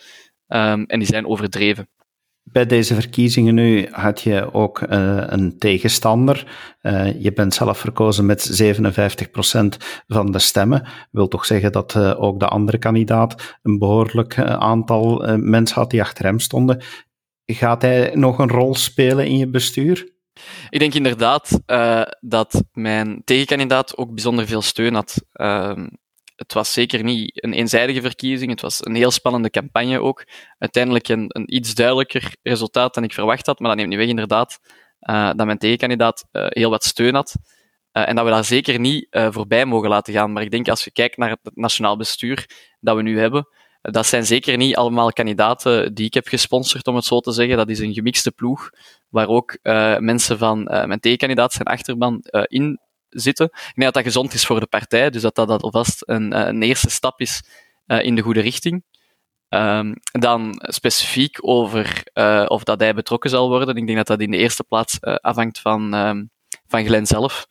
um, 0.47 0.85
en 0.85 0.99
die 0.99 1.07
zijn 1.07 1.27
overdreven. 1.27 1.89
Bij 2.43 2.65
deze 2.65 2.93
verkiezingen 2.93 3.55
nu 3.55 3.87
had 3.91 4.21
je 4.21 4.53
ook 4.53 4.81
uh, 4.81 5.23
een 5.25 5.57
tegenstander. 5.57 6.47
Uh, 6.81 7.21
je 7.21 7.33
bent 7.33 7.53
zelf 7.53 7.77
verkozen 7.77 8.25
met 8.25 8.63
57% 8.63 8.65
van 10.07 10.31
de 10.31 10.39
stemmen. 10.39 10.87
Wil 11.11 11.27
toch 11.27 11.45
zeggen 11.45 11.71
dat 11.71 11.95
uh, 11.95 12.21
ook 12.21 12.39
de 12.39 12.47
andere 12.47 12.77
kandidaat 12.77 13.57
een 13.61 13.77
behoorlijk 13.79 14.39
aantal 14.39 15.37
mensen 15.37 15.75
had 15.75 15.89
die 15.89 16.01
achter 16.01 16.25
hem 16.25 16.39
stonden. 16.39 16.81
Gaat 17.45 17.81
hij 17.81 18.11
nog 18.15 18.39
een 18.39 18.49
rol 18.49 18.75
spelen 18.75 19.25
in 19.25 19.37
je 19.37 19.49
bestuur? 19.49 20.11
Ik 20.69 20.79
denk 20.79 20.93
inderdaad 20.93 21.59
dat 22.19 22.63
mijn 22.71 23.21
tegenkandidaat 23.23 23.97
ook 23.97 24.13
bijzonder 24.13 24.47
veel 24.47 24.61
steun 24.61 24.93
had. 24.93 25.21
Het 26.35 26.53
was 26.53 26.73
zeker 26.73 27.03
niet 27.03 27.43
een 27.43 27.53
eenzijdige 27.53 28.01
verkiezing. 28.01 28.51
Het 28.51 28.61
was 28.61 28.85
een 28.85 28.95
heel 28.95 29.11
spannende 29.11 29.49
campagne 29.49 30.01
ook. 30.01 30.27
Uiteindelijk 30.57 31.07
een, 31.07 31.25
een 31.27 31.55
iets 31.55 31.73
duidelijker 31.73 32.35
resultaat 32.41 32.93
dan 32.93 33.03
ik 33.03 33.13
verwacht 33.13 33.45
had. 33.45 33.59
Maar 33.59 33.69
dat 33.69 33.77
neemt 33.77 33.89
niet 33.89 33.99
weg, 33.99 34.07
inderdaad, 34.07 34.59
uh, 35.09 35.31
dat 35.35 35.45
mijn 35.45 35.57
tegenkandidaat 35.57 36.27
uh, 36.31 36.45
heel 36.49 36.69
wat 36.69 36.83
steun 36.83 37.15
had. 37.15 37.35
Uh, 37.93 38.07
en 38.07 38.15
dat 38.15 38.25
we 38.25 38.31
daar 38.31 38.43
zeker 38.43 38.79
niet 38.79 39.07
voorbij 39.09 39.65
mogen 39.65 39.89
laten 39.89 40.13
gaan. 40.13 40.33
Maar 40.33 40.43
ik 40.43 40.51
denk 40.51 40.67
als 40.69 40.83
je 40.83 40.91
kijkt 40.91 41.17
naar 41.17 41.29
het 41.29 41.55
nationaal 41.55 41.97
bestuur 41.97 42.49
dat 42.79 42.95
we 42.95 43.01
nu 43.01 43.19
hebben, 43.19 43.47
dat 43.81 44.05
zijn 44.05 44.25
zeker 44.25 44.57
niet 44.57 44.75
allemaal 44.75 45.13
kandidaten 45.13 45.93
die 45.93 46.05
ik 46.05 46.13
heb 46.13 46.27
gesponsord, 46.27 46.87
om 46.87 46.95
het 46.95 47.05
zo 47.05 47.19
te 47.19 47.31
zeggen. 47.31 47.57
Dat 47.57 47.69
is 47.69 47.79
een 47.79 47.93
gemixte 47.93 48.31
ploeg, 48.31 48.69
waar 49.09 49.27
ook 49.27 49.57
mensen 49.99 50.37
van 50.37 50.63
mijn 50.63 50.99
tegenkandidaat, 50.99 51.53
zijn 51.53 51.67
achterban, 51.67 52.19
in 52.47 52.79
zitten. 53.13 53.45
Ik 53.45 53.71
denk 53.75 53.83
dat 53.83 53.93
dat 53.93 54.03
gezond 54.03 54.33
is 54.33 54.45
voor 54.45 54.59
de 54.59 54.67
partij, 54.67 55.09
dus 55.09 55.21
dat 55.21 55.35
dat 55.35 55.63
alvast 55.63 56.03
een, 56.05 56.33
eh, 56.33 56.47
een 56.47 56.63
eerste 56.63 56.89
stap 56.89 57.19
is 57.19 57.43
uh, 57.87 58.03
in 58.03 58.15
de 58.15 58.21
goede 58.21 58.41
richting. 58.41 58.83
Um, 59.49 59.93
dan 60.11 60.55
specifiek 60.59 61.37
over 61.41 62.03
uh, 62.13 62.45
of 62.47 62.63
dat 62.63 62.79
hij 62.79 62.93
betrokken 62.93 63.29
zal 63.29 63.49
worden. 63.49 63.75
Ik 63.75 63.85
denk 63.85 63.97
dat 63.97 64.07
dat 64.07 64.21
in 64.21 64.31
de 64.31 64.37
eerste 64.37 64.63
plaats 64.63 65.01
afhangt 65.01 65.59
van, 65.59 65.93
um, 65.93 66.29
van 66.67 66.85
Glenn 66.85 67.05
zelf. 67.05 67.47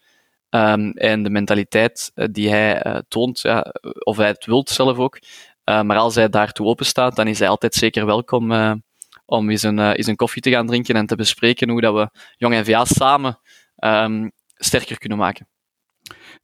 Um, 0.50 0.90
en 0.90 1.22
de 1.22 1.30
mentaliteit 1.30 2.12
die 2.14 2.50
hij 2.50 3.02
toont, 3.08 3.40
ja, 3.40 3.74
of 4.04 4.16
hij 4.16 4.28
het 4.28 4.46
wilt 4.46 4.70
zelf 4.70 4.98
ook. 4.98 5.18
maar 5.64 5.96
als 5.96 6.14
hij 6.14 6.28
daartoe 6.28 6.66
openstaat, 6.66 7.16
dan 7.16 7.26
is 7.26 7.38
hij 7.38 7.48
altijd 7.48 7.74
zeker 7.74 8.06
welkom 8.06 8.52
om 9.24 9.50
eens 9.50 9.62
een, 9.62 9.78
eens 9.78 10.06
een 10.06 10.16
koffie 10.16 10.42
te 10.42 10.50
gaan 10.50 10.66
drinken 10.66 10.94
en 10.94 11.06
te 11.06 11.16
bespreken 11.16 11.68
hoe 11.68 11.80
dat 11.80 11.94
we 11.94 12.10
Jong 12.36 12.54
NVA 12.54 12.84
samen 12.84 13.40
sterker 14.54 14.98
kunnen 14.98 15.18
maken. 15.18 15.51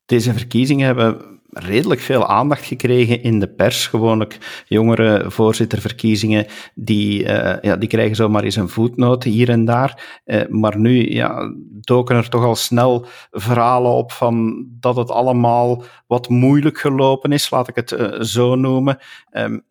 Deze 0.08 0.32
verkiezingen 0.32 0.86
hebben 0.86 1.40
redelijk 1.50 2.00
veel 2.00 2.26
aandacht 2.26 2.64
gekregen 2.64 3.22
in 3.22 3.40
de 3.40 3.48
pers. 3.48 3.86
Gewoonlijk 3.86 4.64
jongere 4.66 5.30
voorzitterverkiezingen, 5.30 6.46
die, 6.74 7.22
uh, 7.22 7.56
ja, 7.60 7.76
die 7.76 7.88
krijgen 7.88 8.16
zomaar 8.16 8.42
eens 8.42 8.56
een 8.56 8.68
voetnoot 8.68 9.24
hier 9.24 9.48
en 9.48 9.64
daar. 9.64 10.20
Uh, 10.24 10.46
maar 10.48 10.78
nu 10.78 11.12
ja, 11.12 11.52
doken 11.70 12.16
er 12.16 12.28
toch 12.28 12.44
al 12.44 12.56
snel 12.56 13.06
verhalen 13.30 13.90
op 13.90 14.12
van 14.12 14.66
dat 14.80 14.96
het 14.96 15.10
allemaal 15.10 15.84
wat 16.06 16.28
moeilijk 16.28 16.78
gelopen 16.78 17.32
is, 17.32 17.50
laat 17.50 17.68
ik 17.68 17.74
het 17.74 17.90
uh, 17.92 18.20
zo 18.20 18.54
noemen. 18.54 18.98
Um, 19.32 19.64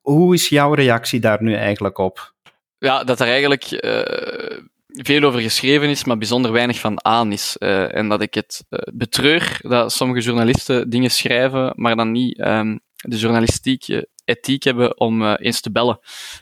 hoe 0.00 0.34
is 0.34 0.48
jouw 0.48 0.72
reactie 0.72 1.20
daar 1.20 1.42
nu 1.42 1.54
eigenlijk 1.54 1.98
op? 1.98 2.34
Ja, 2.78 3.04
dat 3.04 3.20
er 3.20 3.26
eigenlijk 3.26 3.64
veel 5.02 5.22
over 5.22 5.40
geschreven 5.40 5.88
is, 5.88 6.04
maar 6.04 6.18
bijzonder 6.18 6.52
weinig 6.52 6.78
van 6.78 7.04
aan 7.04 7.32
is. 7.32 7.56
Uh, 7.58 7.94
en 7.94 8.08
dat 8.08 8.20
ik 8.22 8.34
het 8.34 8.64
uh, 8.70 8.78
betreur 8.92 9.58
dat 9.60 9.92
sommige 9.92 10.20
journalisten 10.20 10.90
dingen 10.90 11.10
schrijven, 11.10 11.72
maar 11.76 11.96
dan 11.96 12.12
niet 12.12 12.38
um, 12.38 12.80
de 12.96 13.16
journalistieke 13.16 14.08
ethiek 14.24 14.62
hebben 14.62 15.00
om 15.00 15.26
eens 15.26 15.60
te 15.60 15.70
bellen 15.70 15.98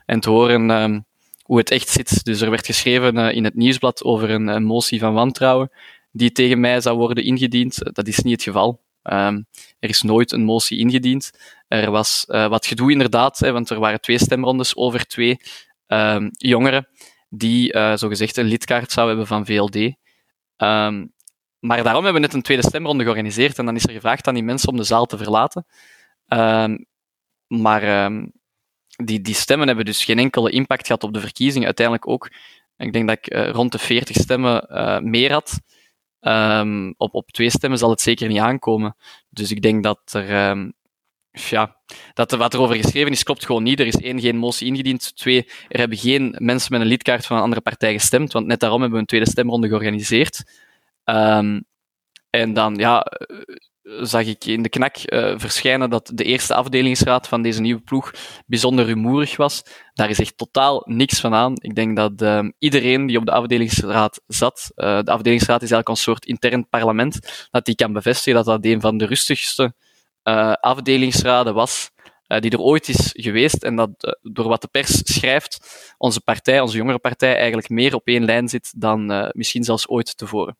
en 0.06 0.20
te 0.20 0.30
horen 0.30 0.70
um, 0.70 1.04
hoe 1.42 1.58
het 1.58 1.70
echt 1.70 1.88
zit. 1.88 2.24
Dus 2.24 2.40
er 2.40 2.50
werd 2.50 2.66
geschreven 2.66 3.16
in 3.34 3.44
het 3.44 3.54
nieuwsblad 3.54 4.02
over 4.02 4.30
een, 4.30 4.64
motie 4.64 5.00
van 5.00 5.14
wantrouwen 5.14 5.70
die 6.12 6.32
tegen 6.32 6.60
mij 6.60 6.80
zou 6.80 6.96
worden 6.96 7.24
ingediend. 7.24 7.94
Dat 7.94 8.06
is 8.06 8.18
niet 8.18 8.32
het 8.32 8.42
geval. 8.42 8.80
Um, 9.02 9.46
er 9.78 9.88
is 9.88 10.02
nooit 10.02 10.32
een 10.32 10.44
motie 10.44 10.78
ingediend. 10.78 11.30
Er 11.68 11.90
was 11.90 12.24
wat 12.26 12.66
gedoe 12.66 12.92
inderdaad, 12.92 13.38
hè, 13.38 13.52
want 13.52 13.70
er 13.70 13.78
waren 13.78 14.00
twee 14.00 14.18
stemrondes 14.18 14.76
over 14.76 15.06
twee 15.06 15.40
jongeren 16.30 16.88
die 17.34 17.74
uh, 17.74 17.96
zogezegd 17.96 18.36
een 18.36 18.46
lidkaart 18.46 18.92
zou 18.92 19.08
hebben 19.08 19.26
van 19.26 19.46
VLD. 19.46 19.76
Ehm, 20.56 21.06
maar 21.58 21.82
daarom 21.82 22.04
hebben 22.04 22.20
we 22.20 22.26
net 22.26 22.34
een 22.34 22.42
tweede 22.42 22.66
stemronde 22.66 23.02
georganiseerd 23.02 23.58
en 23.58 23.64
dan 23.64 23.76
is 23.76 23.84
er 23.84 23.92
gevraagd 23.92 24.26
aan 24.26 24.34
die 24.34 24.42
mensen 24.42 24.68
om 24.68 24.76
de 24.76 24.82
zaal 24.82 25.06
te 25.06 25.16
verlaten. 25.16 25.66
Um, 26.28 26.86
maar 27.46 28.04
um, 28.04 28.32
die, 29.04 29.20
die 29.20 29.34
stemmen 29.34 29.66
hebben 29.66 29.84
dus 29.84 30.04
geen 30.04 30.18
enkele 30.18 30.50
impact 30.50 30.86
gehad 30.86 31.04
op 31.04 31.14
de 31.14 31.20
verkiezingen. 31.20 31.66
Uiteindelijk 31.66 32.08
ook, 32.08 32.30
ik 32.76 32.92
denk 32.92 33.08
dat 33.08 33.16
ik 33.16 33.34
uh, 33.34 33.50
rond 33.50 33.72
de 33.72 33.78
40 33.78 34.16
stemmen 34.16 34.66
uh, 34.70 34.98
meer 34.98 35.32
had. 35.32 35.60
op, 36.96 37.14
op 37.14 37.30
twee 37.30 37.50
stemmen 37.50 37.78
zal 37.78 37.90
het 37.90 38.00
zeker 38.00 38.28
niet 38.28 38.38
aankomen. 38.38 38.96
Dus 39.28 39.50
ik 39.50 39.62
denk 39.62 39.82
dat 39.82 40.00
er 40.12 40.56
ja, 41.32 41.76
dat 42.14 42.30
wat 42.30 42.54
er 42.54 42.60
over 42.60 42.76
geschreven 42.76 43.12
is, 43.12 43.22
klopt 43.22 43.46
gewoon 43.46 43.62
niet. 43.62 43.80
Er 43.80 43.86
is 43.86 43.96
één, 43.96 44.20
geen 44.20 44.36
motie 44.36 44.66
ingediend. 44.66 45.16
Twee, 45.16 45.48
er 45.68 45.78
hebben 45.78 45.98
geen 45.98 46.34
mensen 46.38 46.72
met 46.72 46.80
een 46.80 46.86
lidkaart 46.86 47.26
van 47.26 47.36
een 47.36 47.42
andere 47.42 47.60
partij 47.60 47.92
gestemd, 47.92 48.32
want 48.32 48.46
net 48.46 48.60
daarom 48.60 48.80
hebben 48.80 48.96
we 48.96 49.02
een 49.02 49.08
tweede 49.08 49.30
stemronde 49.30 49.68
georganiseerd. 49.68 50.42
Um, 51.04 51.64
en 52.30 52.52
dan, 52.52 52.74
ja, 52.74 53.00
eh, 53.00 53.36
zag 53.82 54.26
ik 54.26 54.44
in 54.44 54.62
de 54.62 54.68
knak 54.68 54.96
uh, 54.96 55.34
verschijnen 55.36 55.90
dat 55.90 56.10
de 56.14 56.24
eerste 56.24 56.54
afdelingsraad 56.54 57.28
van 57.28 57.42
deze 57.42 57.60
nieuwe 57.60 57.80
ploeg 57.80 58.12
bijzonder 58.46 58.84
rumoerig 58.84 59.36
was. 59.36 59.62
Daar 59.94 60.10
is 60.10 60.18
echt 60.18 60.36
totaal 60.36 60.82
niks 60.84 61.20
van 61.20 61.34
aan. 61.34 61.52
Ik 61.54 61.74
denk 61.74 61.96
dat 61.96 62.22
uh, 62.22 62.48
iedereen 62.58 63.06
die 63.06 63.18
op 63.18 63.26
de 63.26 63.32
afdelingsraad 63.32 64.20
zat, 64.26 64.70
uh, 64.76 65.02
de 65.02 65.10
afdelingsraad 65.10 65.62
is 65.62 65.70
eigenlijk 65.70 65.88
een 65.88 65.96
soort 65.96 66.26
intern 66.26 66.68
parlement, 66.68 67.48
dat 67.50 67.64
die 67.64 67.74
kan 67.74 67.92
bevestigen 67.92 68.34
dat 68.34 68.44
dat 68.44 68.72
een 68.72 68.80
van 68.80 68.98
de 68.98 69.06
rustigste 69.06 69.74
uh, 70.24 70.52
afdelingsraden 70.52 71.54
was 71.54 71.90
uh, 72.28 72.40
die 72.40 72.50
er 72.50 72.60
ooit 72.60 72.88
is 72.88 73.10
geweest 73.12 73.62
en 73.62 73.76
dat 73.76 73.90
uh, 74.00 74.32
door 74.32 74.48
wat 74.48 74.60
de 74.60 74.68
pers 74.68 75.00
schrijft, 75.14 75.94
onze 75.98 76.20
partij, 76.20 76.60
onze 76.60 76.76
jongere 76.76 76.98
partij, 76.98 77.36
eigenlijk 77.36 77.68
meer 77.68 77.94
op 77.94 78.06
één 78.06 78.24
lijn 78.24 78.48
zit 78.48 78.72
dan 78.80 79.30
misschien 79.32 79.64
zelfs 79.64 79.88
ooit 79.88 80.16
tevoren. 80.16 80.56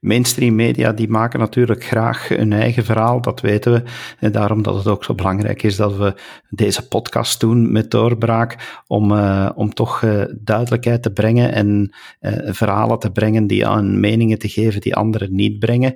Mainstream 0.00 0.54
media 0.54 0.92
die 0.92 1.08
maken 1.08 1.38
natuurlijk 1.38 1.84
graag 1.84 2.28
hun 2.28 2.52
eigen 2.52 2.84
verhaal, 2.84 3.20
dat 3.20 3.40
weten 3.40 3.72
we. 3.72 3.82
En 4.18 4.32
daarom 4.32 4.62
dat 4.62 4.74
het 4.74 4.86
ook 4.86 5.04
zo 5.04 5.14
belangrijk 5.14 5.62
is 5.62 5.76
dat 5.76 5.96
we 5.96 6.14
deze 6.50 6.88
podcast 6.88 7.40
doen 7.40 7.72
met 7.72 7.90
doorbraak, 7.90 8.82
om, 8.86 9.12
uh, 9.12 9.50
om 9.54 9.74
toch 9.74 10.02
uh, 10.02 10.24
duidelijkheid 10.40 11.02
te 11.02 11.12
brengen 11.12 11.52
en 11.52 11.94
uh, 12.20 12.32
verhalen 12.52 12.98
te 12.98 13.10
brengen 13.10 13.46
die 13.46 13.66
aan 13.66 14.00
meningen 14.00 14.38
te 14.38 14.48
geven 14.48 14.80
die 14.80 14.96
anderen 14.96 15.34
niet 15.34 15.58
brengen. 15.58 15.94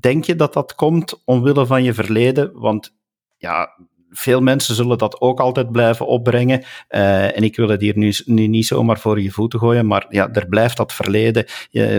Denk 0.00 0.24
je 0.24 0.36
dat 0.36 0.52
dat 0.52 0.74
komt 0.74 1.22
omwille 1.24 1.66
van 1.66 1.82
je 1.82 1.94
verleden? 1.94 2.50
Want 2.54 2.94
ja, 3.36 3.68
veel 4.16 4.40
mensen 4.40 4.74
zullen 4.74 4.98
dat 4.98 5.20
ook 5.20 5.40
altijd 5.40 5.72
blijven 5.72 6.06
opbrengen. 6.06 6.64
Uh, 6.88 7.36
en 7.36 7.42
ik 7.42 7.56
wil 7.56 7.68
het 7.68 7.80
hier 7.80 7.96
nu, 7.96 8.12
niet 8.46 8.66
zomaar 8.66 8.98
voor 8.98 9.20
je 9.20 9.30
voeten 9.30 9.58
gooien, 9.58 9.86
maar 9.86 10.06
ja, 10.08 10.30
er 10.32 10.48
blijft 10.48 10.76
dat 10.76 10.92
verleden 10.92 11.44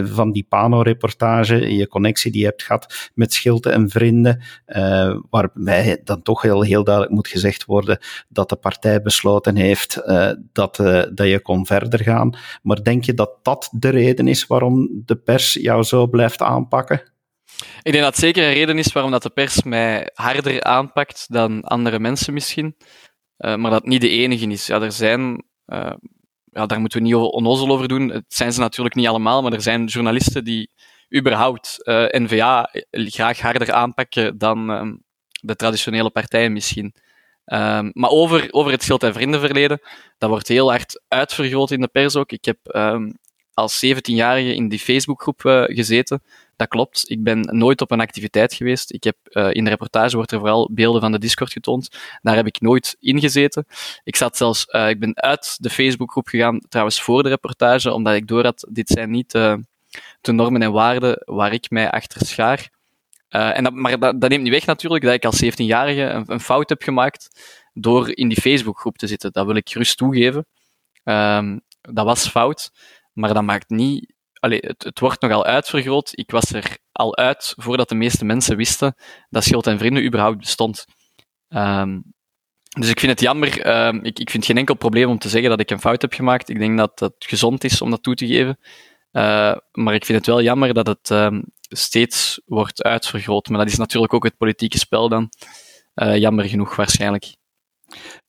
van 0.04 0.32
die 0.32 0.46
Pano-reportage, 0.50 1.76
je 1.76 1.88
connectie 1.88 2.32
die 2.32 2.42
je 2.42 2.48
hebt 2.48 2.64
gehad 2.64 3.12
met 3.14 3.34
Schilte 3.34 3.70
en 3.70 3.90
vrienden, 3.90 4.42
uh, 4.68 5.16
waarbij 5.30 6.02
dan 6.04 6.22
toch 6.22 6.42
heel, 6.42 6.62
heel 6.62 6.84
duidelijk 6.84 7.16
moet 7.16 7.28
gezegd 7.28 7.66
worden 7.66 7.98
dat 8.28 8.50
de 8.50 8.56
partij 8.56 9.02
besloten 9.02 9.56
heeft 9.56 10.02
dat, 10.52 10.76
dat 11.14 11.28
je 11.28 11.40
kon 11.42 11.66
verder 11.66 12.00
gaan. 12.00 12.38
Maar 12.62 12.84
denk 12.84 13.04
je 13.04 13.14
dat 13.14 13.30
dat 13.42 13.70
de 13.72 13.90
reden 13.90 14.28
is 14.28 14.48
waarom 14.48 14.90
de 15.06 15.16
pers 15.16 15.54
jou 15.54 15.84
zo 15.84 16.08
blijft 16.08 16.42
aanpakken? 16.42 17.15
Ik 17.58 17.92
denk 17.92 18.04
dat 18.04 18.14
het 18.14 18.24
zeker 18.24 18.44
een 18.44 18.54
reden 18.54 18.78
is 18.78 18.94
waarom 18.94 19.12
dat 19.12 19.24
de 19.24 19.30
pers 19.30 19.64
mij 19.64 20.10
harder 20.14 20.64
aanpakt 20.64 21.26
dan 21.30 21.62
andere 21.62 22.00
mensen 22.00 22.34
misschien. 22.34 22.76
Uh, 23.38 23.56
maar 23.56 23.72
dat 23.72 23.86
niet 23.86 24.02
de 24.02 24.10
enige 24.10 24.48
is. 24.48 24.68
Ja, 24.68 24.82
er 24.82 24.92
zijn, 24.92 25.46
uh, 25.66 25.94
ja, 26.44 26.66
daar 26.66 26.80
moeten 26.80 27.00
we 27.00 27.06
niet 27.06 27.16
onnozel 27.16 27.70
over 27.70 27.88
doen. 27.88 28.10
Het 28.10 28.26
zijn 28.28 28.54
ze 28.54 28.60
natuurlijk 28.60 28.96
niet 28.96 29.08
allemaal, 29.08 29.42
maar 29.42 29.54
er 29.54 29.62
zijn 29.62 29.86
journalisten 29.86 30.44
die 30.44 30.72
überhaupt 31.16 31.78
uh, 31.84 32.14
eh, 32.14 32.22
N-VA 32.24 32.70
graag 32.92 33.40
harder 33.40 33.72
aanpakken 33.72 34.38
dan 34.38 34.72
ehm, 34.72 34.96
de 35.42 35.56
traditionele 35.56 36.10
partijen 36.10 36.54
misschien. 36.54 36.94
Um, 37.46 37.92
maar 37.94 38.10
over, 38.10 38.48
over 38.52 38.72
het 38.72 38.84
Schild- 38.84 39.04
en 39.04 39.14
Vriendenverleden, 39.14 39.80
dat 40.18 40.30
wordt 40.30 40.48
heel 40.48 40.70
hard 40.70 41.04
uitvergroot 41.08 41.72
in 41.72 41.82
de 41.82 41.88
pers 41.88 42.16
ook. 42.16 42.32
Ik 42.32 42.46
heb 42.46 42.58
um, 42.64 43.18
als 43.54 43.86
17-jarige 43.86 44.56
in 44.56 44.70
die 44.70 44.80
Facebookgroep 44.80 45.42
gezeten. 45.66 46.24
Dat 46.56 46.68
klopt. 46.68 47.10
Ik 47.10 47.24
ben 47.24 47.40
nooit 47.40 47.82
op 47.82 47.92
een 47.92 48.00
activiteit 48.00 48.54
geweest. 48.54 48.94
Ik 48.94 49.04
heb, 49.04 49.16
uh, 49.30 49.54
in 49.54 49.64
de 49.64 49.70
reportage 49.70 50.16
wordt 50.16 50.32
er 50.32 50.40
vooral 50.40 50.70
beelden 50.72 51.02
van 51.02 51.12
de 51.12 51.20
Discord 51.20 51.52
getoond. 51.52 51.90
Daar 52.22 52.36
heb 52.36 52.48
ik 52.48 52.62
nooit 52.62 52.96
in 53.00 53.20
gezeten. 53.20 53.66
Ik 54.04 54.16
zat 54.16 54.38
zelfs, 54.38 54.68
uh, 54.70 54.90
ik 54.90 55.00
ben 55.00 55.16
uit 55.16 55.58
de 55.60 55.70
Facebookgroep 55.70 56.28
gegaan, 56.28 56.60
trouwens 56.70 57.02
voor 57.02 57.24
de 57.24 57.30
reportage, 57.30 57.92
omdat 57.92 58.14
ik 58.14 58.28
door 58.28 58.44
had, 58.44 58.68
dit 58.70 58.90
zijn 58.90 59.12
niet 59.12 59.32
de 60.22 60.32
normen 60.32 60.62
en 60.62 60.72
waarden 60.72 61.22
waar 61.26 61.54
ik 61.54 61.70
mij 61.70 61.92
achter 61.92 62.26
schaar. 62.26 62.70
en 63.30 63.64
dat, 63.64 63.74
maar 63.74 64.00
dat, 64.00 64.30
neemt 64.30 64.44
niet 64.44 64.52
weg 64.52 64.66
natuurlijk 64.66 65.04
dat 65.04 65.14
ik 65.14 65.26
als 65.26 65.44
17-jarige 65.44 66.24
een, 66.26 66.40
fout 66.40 66.70
heb 66.70 66.82
gemaakt 66.82 67.30
door 67.74 68.18
in 68.18 68.28
die 68.28 68.42
Facebookgroep 68.42 68.98
te 68.98 69.08
zitten. 69.08 69.32
Dat 69.32 69.46
wil 69.46 69.56
ik 69.56 69.70
gerust 69.70 69.98
toegeven. 69.98 70.46
Um, 71.04 71.62
dat 71.82 72.06
was 72.06 72.28
fout. 72.28 72.72
Maar 73.14 73.34
dat 73.34 73.44
maakt 73.44 73.70
niet. 73.70 74.14
Allee, 74.40 74.60
het, 74.62 75.00
wordt 75.00 75.22
nogal 75.22 75.46
uitvergroot. 75.46 76.10
Ik 76.12 76.32
was 76.32 76.52
er 76.52 76.78
al 76.92 77.18
uit 77.18 77.54
voordat 77.58 77.90
de 77.90 77.96
meeste 77.96 78.26
mensen 78.26 78.58
wisten 78.58 78.96
dat 79.30 79.44
Schild 79.44 79.68
en 79.68 79.78
Vrienden 79.78 80.06
überhaupt 80.06 80.38
bestond. 80.38 80.86
Um, 81.50 82.14
dus 82.80 82.90
ik 82.90 83.00
vind 83.00 83.12
het 83.12 83.22
jammer. 83.22 83.68
Um, 83.88 84.04
ik, 84.04 84.20
ik 84.20 84.30
vind 84.30 84.46
geen 84.46 84.58
enkel 84.58 84.76
probleem 84.76 85.10
om 85.10 85.18
te 85.18 85.30
zeggen 85.30 85.50
dat 85.50 85.60
ik 85.60 85.70
een 85.70 85.80
fout 85.80 86.02
heb 86.02 86.14
gemaakt. 86.14 86.50
Ik 86.50 86.60
denk 86.60 86.78
dat 86.78 87.00
het 87.00 87.16
gezond 87.18 87.64
is 87.64 87.82
om 87.82 87.90
dat 87.90 88.04
toe 88.04 88.16
te 88.16 88.28
geven. 88.28 88.58
Uh, 89.12 89.56
maar 89.72 89.94
ik 89.94 90.06
vind 90.06 90.18
het 90.18 90.28
wel 90.28 90.42
jammer 90.42 90.74
dat 90.74 90.88
het 90.88 91.10
um, 91.10 91.44
steeds 91.60 92.42
wordt 92.46 92.84
uitvergroot. 92.84 93.50
Maar 93.50 93.60
dat 93.60 93.68
is 93.68 93.78
natuurlijk 93.78 94.14
ook 94.14 94.24
het 94.24 94.38
politieke 94.38 94.78
spel 94.78 95.10
dan. 95.10 95.30
Uh, 95.96 96.18
jammer 96.18 96.46
genoeg 96.46 96.76
waarschijnlijk. 96.76 97.36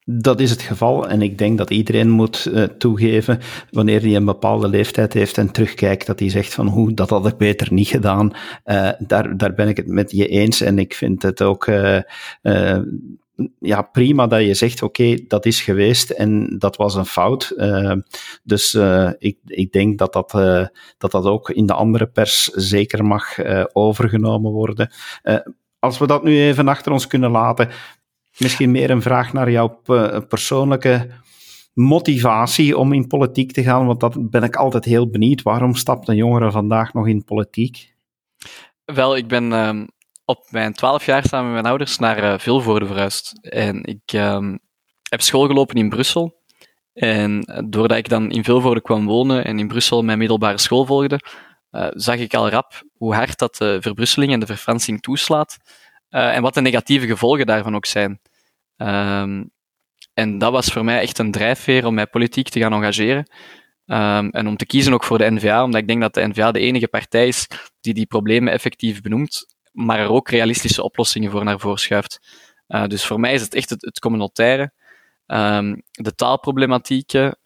Dat 0.08 0.40
is 0.40 0.50
het 0.50 0.62
geval 0.62 1.08
en 1.08 1.22
ik 1.22 1.38
denk 1.38 1.58
dat 1.58 1.70
iedereen 1.70 2.10
moet 2.10 2.48
uh, 2.50 2.62
toegeven, 2.62 3.40
wanneer 3.70 4.00
hij 4.00 4.16
een 4.16 4.24
bepaalde 4.24 4.68
leeftijd 4.68 5.12
heeft 5.12 5.38
en 5.38 5.52
terugkijkt, 5.52 6.06
dat 6.06 6.18
hij 6.18 6.30
zegt 6.30 6.54
van 6.54 6.66
hoe, 6.66 6.94
dat 6.94 7.10
had 7.10 7.26
ik 7.26 7.36
beter 7.36 7.72
niet 7.72 7.88
gedaan. 7.88 8.32
Uh, 8.64 8.90
daar, 8.98 9.36
daar 9.36 9.54
ben 9.54 9.68
ik 9.68 9.76
het 9.76 9.86
met 9.86 10.10
je 10.10 10.28
eens 10.28 10.60
en 10.60 10.78
ik 10.78 10.94
vind 10.94 11.22
het 11.22 11.42
ook 11.42 11.66
uh, 11.66 11.98
ja, 13.58 13.82
prima 13.82 14.26
dat 14.26 14.40
je 14.40 14.54
zegt, 14.54 14.82
oké, 14.82 15.18
dat 15.28 15.46
is 15.46 15.60
geweest 15.60 16.10
en 16.10 16.58
dat 16.58 16.76
was 16.76 16.94
een 16.94 17.06
fout. 17.06 17.54
dus 18.42 18.74
ik, 19.18 19.38
ik 19.46 19.72
denk 19.72 19.98
dat 19.98 20.12
dat, 20.12 20.30
dat 20.98 21.10
dat 21.10 21.24
ook 21.24 21.50
in 21.50 21.66
de 21.66 21.74
andere 21.74 22.06
pers 22.06 22.44
zeker 22.44 23.04
mag 23.04 23.36
overgenomen 23.72 24.52
worden. 24.52 24.90
als 25.78 25.98
we 25.98 26.06
dat 26.06 26.22
nu 26.22 26.40
even 26.40 26.68
achter 26.68 26.92
ons 26.92 27.06
kunnen 27.06 27.30
laten, 27.30 27.68
Misschien 28.38 28.70
meer 28.70 28.90
een 28.90 29.02
vraag 29.02 29.32
naar 29.32 29.50
jouw 29.50 29.80
persoonlijke 30.28 31.08
motivatie 31.76 32.78
om 32.78 32.92
in 32.92 33.06
politiek 33.06 33.52
te 33.52 33.62
gaan, 33.62 33.86
want 33.86 34.00
dat 34.00 34.30
ben 34.30 34.42
ik 34.42 34.56
altijd 34.56 34.84
heel 34.84 35.10
benieuwd. 35.10 35.42
Waarom 35.42 35.74
stapt 35.74 36.08
een 36.08 36.16
jongere 36.16 36.50
vandaag 36.50 36.92
nog 36.92 37.08
in 37.08 37.24
politiek? 37.24 37.94
Wel, 38.84 39.16
ik 39.16 39.28
ben 39.28 39.52
um, 39.52 39.88
op 40.24 40.46
mijn 40.50 40.72
twaalf 40.72 41.06
jaar 41.06 41.24
samen 41.24 41.44
met 41.44 41.54
mijn 41.54 41.66
ouders 41.66 41.98
naar 41.98 42.22
uh, 42.22 42.38
Vilvoorde 42.38 42.86
verhuisd. 42.86 43.38
En 43.40 43.84
ik 43.84 44.12
um, 44.12 44.58
heb 45.10 45.22
school 45.22 45.46
gelopen 45.46 45.76
in 45.76 45.88
Brussel. 45.88 46.44
En 46.92 47.42
eh, 47.42 47.62
doordat 47.68 47.98
ik 47.98 48.08
dan 48.08 48.30
in 48.30 48.44
Vilvoorde 48.44 48.82
kwam 48.82 49.06
wonen 49.06 49.44
en 49.44 49.58
in 49.58 49.68
Brussel 49.68 50.02
mijn 50.02 50.18
middelbare 50.18 50.58
school 50.58 50.84
volgde, 50.84 51.20
zag 51.90 52.16
ik 52.16 52.34
al 52.34 52.48
rap 52.48 52.82
hoe 52.96 53.14
hard 53.14 53.38
dat 53.38 53.56
de 53.56 53.78
verbrusseling 53.80 54.32
en 54.32 54.40
de 54.40 54.46
verfransing 54.46 55.00
toeslaat. 55.00 55.56
En 56.08 56.42
wat 56.42 56.54
de 56.54 56.60
negatieve 56.60 57.06
gevolgen 57.06 57.46
daarvan 57.46 57.74
ook 57.74 57.86
zijn. 57.86 58.20
Ehm, 58.76 59.44
en 60.14 60.38
dat 60.38 60.52
was 60.52 60.68
voor 60.68 60.84
mij 60.84 61.00
echt 61.00 61.18
een 61.18 61.30
drijfveer 61.30 61.86
om 61.86 61.94
mij 61.94 62.06
politiek 62.06 62.48
te 62.48 62.60
gaan 62.60 62.72
engageren. 62.72 63.30
Um, 63.86 64.30
en 64.30 64.46
om 64.46 64.56
te 64.56 64.66
kiezen 64.66 64.92
ook 64.92 65.04
voor 65.04 65.18
de 65.18 65.30
NVA, 65.30 65.64
omdat 65.64 65.80
ik 65.80 65.86
denk 65.86 66.00
dat 66.00 66.14
de 66.14 66.28
NVA 66.28 66.50
de 66.50 66.58
enige 66.58 66.88
partij 66.88 67.26
is 67.26 67.46
die 67.80 67.94
die 67.94 68.06
problemen 68.06 68.52
effectief 68.52 69.00
benoemt, 69.00 69.56
maar 69.72 69.98
er 69.98 70.08
ook 70.08 70.28
realistische 70.28 70.82
oplossingen 70.82 71.30
voor 71.30 71.44
naar 71.44 71.60
voren 71.60 71.78
schuift. 71.78 72.20
Uh, 72.68 72.86
dus 72.86 73.04
voor 73.04 73.20
mij 73.20 73.34
is 73.34 73.40
het 73.40 73.54
echt 73.54 73.70
het, 73.70 73.98
communautaire. 73.98 74.72
Um, 75.26 75.82
de 75.90 76.14
taalproblematieken. 76.14 77.38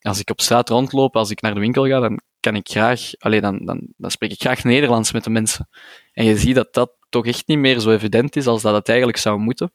Als 0.00 0.20
ik 0.20 0.30
op 0.30 0.40
straat 0.40 0.68
rondloop, 0.68 1.16
als 1.16 1.30
ik 1.30 1.40
naar 1.40 1.54
de 1.54 1.60
winkel 1.60 1.86
ga, 1.86 2.00
dan 2.00 2.20
kan 2.42 2.56
ik 2.56 2.68
graag, 2.68 3.10
alleen 3.18 3.40
dan, 3.40 3.64
dan, 3.64 3.88
dan 3.96 4.10
spreek 4.10 4.32
ik 4.32 4.40
graag 4.40 4.64
Nederlands 4.64 5.12
met 5.12 5.24
de 5.24 5.30
mensen. 5.30 5.68
En 6.12 6.24
je 6.24 6.38
ziet 6.38 6.54
dat 6.54 6.74
dat 6.74 6.92
toch 7.08 7.26
echt 7.26 7.46
niet 7.46 7.58
meer 7.58 7.78
zo 7.78 7.90
evident 7.90 8.36
is 8.36 8.46
als 8.46 8.62
dat 8.62 8.74
het 8.74 8.88
eigenlijk 8.88 9.18
zou 9.18 9.38
moeten. 9.38 9.72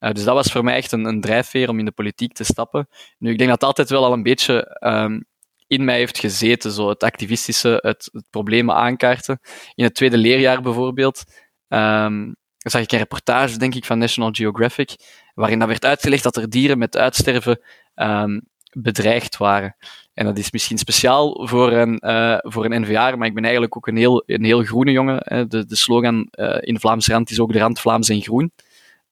Uh, 0.00 0.10
dus 0.10 0.24
dat 0.24 0.34
was 0.34 0.52
voor 0.52 0.64
mij 0.64 0.76
echt 0.76 0.92
een, 0.92 1.04
een 1.04 1.20
drijfveer 1.20 1.68
om 1.68 1.78
in 1.78 1.84
de 1.84 1.92
politiek 1.92 2.32
te 2.32 2.44
stappen. 2.44 2.88
Nu, 3.18 3.30
ik 3.30 3.38
denk 3.38 3.50
dat 3.50 3.60
het 3.60 3.68
altijd 3.68 3.90
wel 3.90 4.04
al 4.04 4.12
een 4.12 4.22
beetje 4.22 4.78
um, 4.80 5.24
in 5.66 5.84
mij 5.84 5.96
heeft 5.96 6.18
gezeten, 6.18 6.70
zo 6.70 6.88
het 6.88 7.02
activistische, 7.02 7.78
het, 7.82 8.08
het 8.12 8.26
problemen 8.30 8.74
aankaarten. 8.74 9.40
In 9.74 9.84
het 9.84 9.94
tweede 9.94 10.16
leerjaar 10.16 10.62
bijvoorbeeld 10.62 11.24
um, 11.68 12.36
zag 12.58 12.82
ik 12.82 12.92
een 12.92 12.98
reportage, 12.98 13.58
denk 13.58 13.74
ik, 13.74 13.84
van 13.84 13.98
National 13.98 14.30
Geographic, 14.32 14.94
waarin 15.34 15.58
dat 15.58 15.68
werd 15.68 15.84
uitgelegd 15.84 16.22
dat 16.22 16.36
er 16.36 16.50
dieren 16.50 16.78
met 16.78 16.96
uitsterven 16.96 17.60
um, 17.94 18.48
bedreigd 18.76 19.36
waren. 19.36 19.76
En 20.14 20.24
dat 20.24 20.38
is 20.38 20.50
misschien 20.50 20.78
speciaal 20.78 21.46
voor 21.46 21.72
een, 21.72 22.00
uh, 22.04 22.36
voor 22.40 22.64
een 22.64 22.80
NVA, 22.80 23.16
maar 23.16 23.26
ik 23.26 23.34
ben 23.34 23.42
eigenlijk 23.42 23.76
ook 23.76 23.86
een 23.86 23.96
heel, 23.96 24.22
een 24.26 24.44
heel 24.44 24.62
groene 24.62 24.90
jongen. 24.90 25.48
De, 25.48 25.66
de 25.66 25.76
slogan 25.76 26.28
uh, 26.30 26.56
in 26.60 26.80
Vlaamse 26.80 27.12
rand 27.12 27.30
is 27.30 27.40
ook 27.40 27.52
de 27.52 27.58
rand 27.58 27.80
Vlaams 27.80 28.08
en 28.08 28.22
groen. 28.22 28.52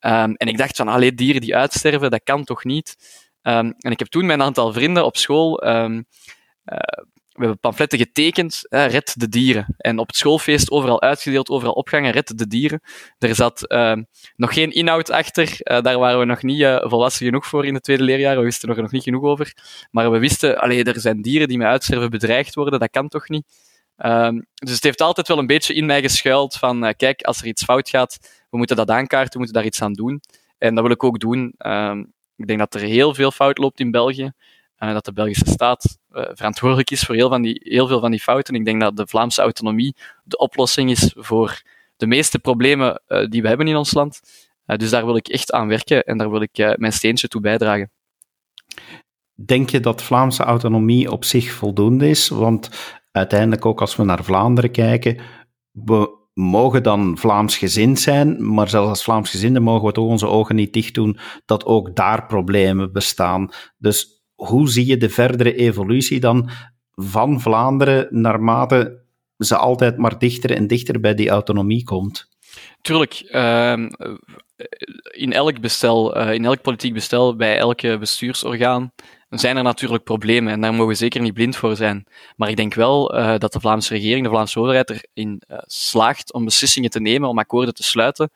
Um, 0.01 0.35
en 0.35 0.47
ik 0.47 0.59
dacht 0.59 0.77
van, 0.77 0.89
alleen 0.89 1.17
dieren 1.17 1.41
die 1.41 1.57
uitsterven, 1.57 2.11
dat 2.11 2.21
kan 2.25 2.45
toch 2.45 2.65
niet? 2.65 2.97
Um, 3.43 3.75
en 3.79 3.91
ik 3.91 3.99
heb 3.99 4.09
toen 4.09 4.27
mijn 4.27 4.43
aantal 4.43 4.73
vrienden 4.73 5.05
op 5.05 5.17
school 5.17 5.67
um, 5.67 6.05
uh, 6.65 6.79
we 7.33 7.41
hebben 7.41 7.59
pamfletten 7.59 7.99
getekend, 7.99 8.67
red 8.69 9.15
de 9.17 9.29
dieren. 9.29 9.75
En 9.77 9.99
op 9.99 10.07
het 10.07 10.17
schoolfeest 10.17 10.71
overal 10.71 11.01
uitgedeeld, 11.01 11.49
overal 11.49 11.73
opgangen, 11.73 12.11
red 12.11 12.39
de 12.39 12.47
dieren. 12.47 12.81
Er 13.19 13.35
zat 13.35 13.65
uh, 13.73 13.97
nog 14.37 14.55
geen 14.55 14.71
inhoud 14.71 15.11
achter, 15.11 15.49
uh, 15.49 15.81
daar 15.81 15.99
waren 15.99 16.19
we 16.19 16.25
nog 16.25 16.43
niet 16.43 16.61
uh, 16.61 16.81
volwassen 16.81 17.27
genoeg 17.27 17.47
voor 17.47 17.67
in 17.67 17.75
het 17.75 17.83
tweede 17.83 18.03
leerjaar, 18.03 18.37
we 18.37 18.43
wisten 18.43 18.69
er 18.69 18.83
nog 18.83 18.91
niet 18.91 19.03
genoeg 19.03 19.23
over. 19.23 19.57
Maar 19.91 20.11
we 20.11 20.19
wisten, 20.19 20.59
allee, 20.59 20.85
er 20.85 21.01
zijn 21.01 21.23
dieren 21.23 21.49
die 21.49 21.59
met 21.59 21.67
uitsterven 21.67 22.11
bedreigd 22.11 22.55
worden, 22.55 22.81
dat 22.81 22.91
kan 22.91 23.09
toch 23.09 23.29
niet? 23.29 23.45
Um, 23.97 24.47
dus 24.55 24.75
het 24.75 24.83
heeft 24.83 25.01
altijd 25.01 25.29
wel 25.29 25.39
een 25.39 25.47
beetje 25.47 25.75
in 25.75 25.87
mij 25.87 26.01
geschuild 26.03 26.55
van, 26.55 26.95
kijk, 26.97 27.23
als 27.23 27.41
er 27.41 27.47
iets 27.47 27.65
fout 27.65 27.89
gaat, 27.89 28.19
we 28.51 28.57
moeten 28.57 28.77
dat 28.77 28.91
aankaarten, 28.91 29.33
we 29.33 29.39
moeten 29.39 29.55
daar 29.57 29.65
iets 29.65 29.83
aan 29.83 29.93
doen. 29.93 30.21
En 30.59 30.75
dat 30.75 30.85
wil 30.85 30.93
ik 30.93 31.05
ook 31.05 31.19
doen. 31.19 31.55
Um, 31.59 32.13
ik 32.37 32.47
denk 32.47 32.59
dat 32.59 32.75
er 32.75 32.81
heel 32.81 33.15
veel 33.15 33.31
fout 33.31 33.59
loopt 33.59 33.81
in 33.81 33.91
België. 33.91 34.33
Dat 34.91 35.05
de 35.05 35.13
Belgische 35.13 35.49
staat 35.49 35.99
uh, 36.13 36.23
verantwoordelijk 36.33 36.91
is 36.91 37.03
voor 37.03 37.15
heel, 37.15 37.29
van 37.29 37.43
die, 37.43 37.61
heel 37.65 37.87
veel 37.87 38.01
van 38.01 38.11
die 38.11 38.21
fouten. 38.21 38.55
Ik 38.55 38.65
denk 38.65 38.81
dat 38.81 38.97
de 38.97 39.07
Vlaamse 39.07 39.43
autonomie 39.43 39.97
de 40.25 40.39
oplossing 40.39 40.91
is 40.91 41.15
voor 41.17 41.63
de 41.97 42.07
meeste 42.07 42.39
problemen 42.39 43.03
uh, 43.09 43.29
die 43.29 43.43
we 43.43 43.49
hebben 43.49 43.69
in 43.69 43.77
ons 43.77 43.95
land. 43.95 44.21
dus 44.65 44.91
daar 44.91 45.05
wil 45.05 45.17
ik 45.17 45.29
echt 45.29 45.53
aan 45.53 45.69
werken 45.69 46.05
en 46.05 46.19
daar 46.19 46.31
wil 46.31 46.43
ik 46.43 46.77
mijn 46.79 46.93
steentje 46.93 47.29
toe 47.29 47.41
bijdragen. 47.41 47.91
Denk 49.35 49.71
je 49.71 49.81
dat 49.81 50.03
Vlaamse 50.03 50.43
autonomie 50.43 51.11
op 51.11 51.25
zich 51.25 51.51
voldoende 51.51 52.09
is? 52.09 52.29
Want 52.29 52.71
uiteindelijk, 53.11 53.67
ook 53.67 53.81
als 53.81 53.97
we 53.97 54.05
naar 54.05 54.25
Vlaanderen 54.25 54.71
kijken, 54.71 55.21
we 55.71 56.21
mogen 56.35 56.83
dan 56.83 57.19
Vlaams 57.19 57.57
gezind 57.57 58.01
zijn, 58.01 58.53
maar 58.55 58.69
zelfs 58.69 58.89
als 58.89 59.03
Vlaams 59.03 59.31
gezinden 59.31 59.63
mogen 59.63 59.87
we 59.87 59.93
toch 59.93 60.09
onze 60.09 60.27
ogen 60.27 60.55
niet 60.55 60.73
dicht 60.73 60.95
doen 60.95 61.19
dat 61.45 61.65
ook 61.65 61.97
daar 61.97 62.27
problemen 62.27 62.93
bestaan. 62.93 63.51
Dus 63.79 64.12
hoe 64.47 64.69
zie 64.69 64.87
je 64.87 64.97
de 64.97 65.09
verdere 65.09 65.55
evolutie 65.55 66.21
dan 66.21 66.51
van 66.95 67.41
Vlaanderen 67.41 68.07
naarmate 68.11 69.03
ze 69.39 69.57
altijd 69.57 69.97
maar 69.97 70.19
dichter 70.19 70.51
en 70.51 70.67
dichter 70.67 71.01
bij 71.01 71.15
die 71.15 71.29
autonomie 71.29 71.85
komt? 71.85 72.29
Tuurlijk. 72.81 73.23
Uh, 73.31 73.73
in 75.11 75.33
elk 75.33 75.61
bestel, 75.61 76.19
uh, 76.19 76.33
in 76.33 76.45
elk 76.45 76.63
politiek 76.63 76.93
bestel, 76.93 77.37
bij 77.37 77.57
elke 77.57 77.99
bestuursorgaan, 77.99 78.93
zijn 79.29 79.57
er 79.57 79.63
natuurlijk 79.63 80.05
problemen 80.05 80.53
en 80.53 80.61
daar 80.61 80.73
mogen 80.73 80.89
we 80.89 80.95
zeker 80.95 81.21
niet 81.21 81.35
blind 81.35 81.57
voor 81.57 81.77
zijn. 81.77 82.07
Maar 82.37 82.49
ik 82.49 82.57
denk 82.57 82.75
wel 82.75 83.19
uh, 83.19 83.39
dat 83.39 83.53
de 83.53 83.61
Vlaamse 83.61 83.95
regering, 83.95 84.25
de 84.25 84.31
Vlaamse 84.31 84.61
overheid 84.61 84.91
erin 84.91 85.43
uh, 85.49 85.59
slaagt 85.63 86.33
om 86.33 86.45
beslissingen 86.45 86.91
te 86.91 87.01
nemen, 87.01 87.29
om 87.29 87.39
akkoorden 87.39 87.75
te 87.75 87.83
sluiten 87.83 88.31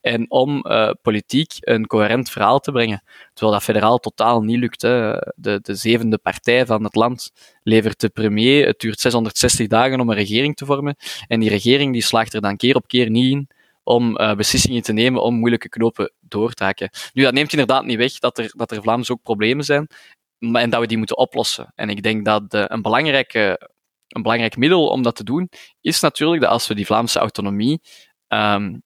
en 0.00 0.30
om 0.30 0.64
uh, 0.66 0.90
politiek 1.02 1.52
een 1.60 1.86
coherent 1.86 2.30
verhaal 2.30 2.58
te 2.58 2.72
brengen. 2.72 3.02
Terwijl 3.32 3.52
dat 3.52 3.66
federaal 3.66 3.98
totaal 3.98 4.42
niet 4.42 4.58
lukt. 4.58 4.82
Hè. 4.82 5.12
De, 5.34 5.58
de 5.62 5.74
zevende 5.74 6.18
partij 6.18 6.66
van 6.66 6.84
het 6.84 6.94
land 6.94 7.30
levert 7.62 8.00
de 8.00 8.08
premier. 8.08 8.66
Het 8.66 8.80
duurt 8.80 9.00
660 9.00 9.66
dagen 9.66 10.00
om 10.00 10.08
een 10.08 10.16
regering 10.16 10.56
te 10.56 10.66
vormen. 10.66 10.96
En 11.26 11.40
die 11.40 11.48
regering 11.48 11.92
die 11.92 12.02
slaagt 12.02 12.34
er 12.34 12.40
dan 12.40 12.56
keer 12.56 12.76
op 12.76 12.88
keer 12.88 13.10
niet 13.10 13.32
in 13.32 13.48
om 13.82 14.20
uh, 14.20 14.34
beslissingen 14.34 14.82
te 14.82 14.92
nemen 14.92 15.22
om 15.22 15.34
moeilijke 15.34 15.68
knopen 15.68 16.12
door 16.20 16.52
te 16.52 16.64
hakken. 16.64 16.90
Nu, 17.12 17.22
dat 17.22 17.32
neemt 17.32 17.52
inderdaad 17.52 17.84
niet 17.84 17.96
weg 17.96 18.18
dat 18.18 18.38
er, 18.38 18.52
dat 18.56 18.70
er 18.70 18.82
Vlaams 18.82 19.10
ook 19.10 19.22
problemen 19.22 19.64
zijn 19.64 19.86
en 20.38 20.70
dat 20.70 20.80
we 20.80 20.86
die 20.86 20.98
moeten 20.98 21.16
oplossen. 21.16 21.72
En 21.74 21.88
ik 21.88 22.02
denk 22.02 22.24
dat 22.24 22.50
de, 22.50 22.64
een, 22.68 22.82
belangrijke, 22.82 23.70
een 24.08 24.22
belangrijk 24.22 24.56
middel 24.56 24.88
om 24.88 25.02
dat 25.02 25.16
te 25.16 25.24
doen 25.24 25.48
is 25.80 26.00
natuurlijk 26.00 26.42
dat 26.42 26.50
als 26.50 26.66
we 26.66 26.74
die 26.74 26.86
Vlaamse 26.86 27.18
autonomie 27.18 27.80
um, 28.28 28.82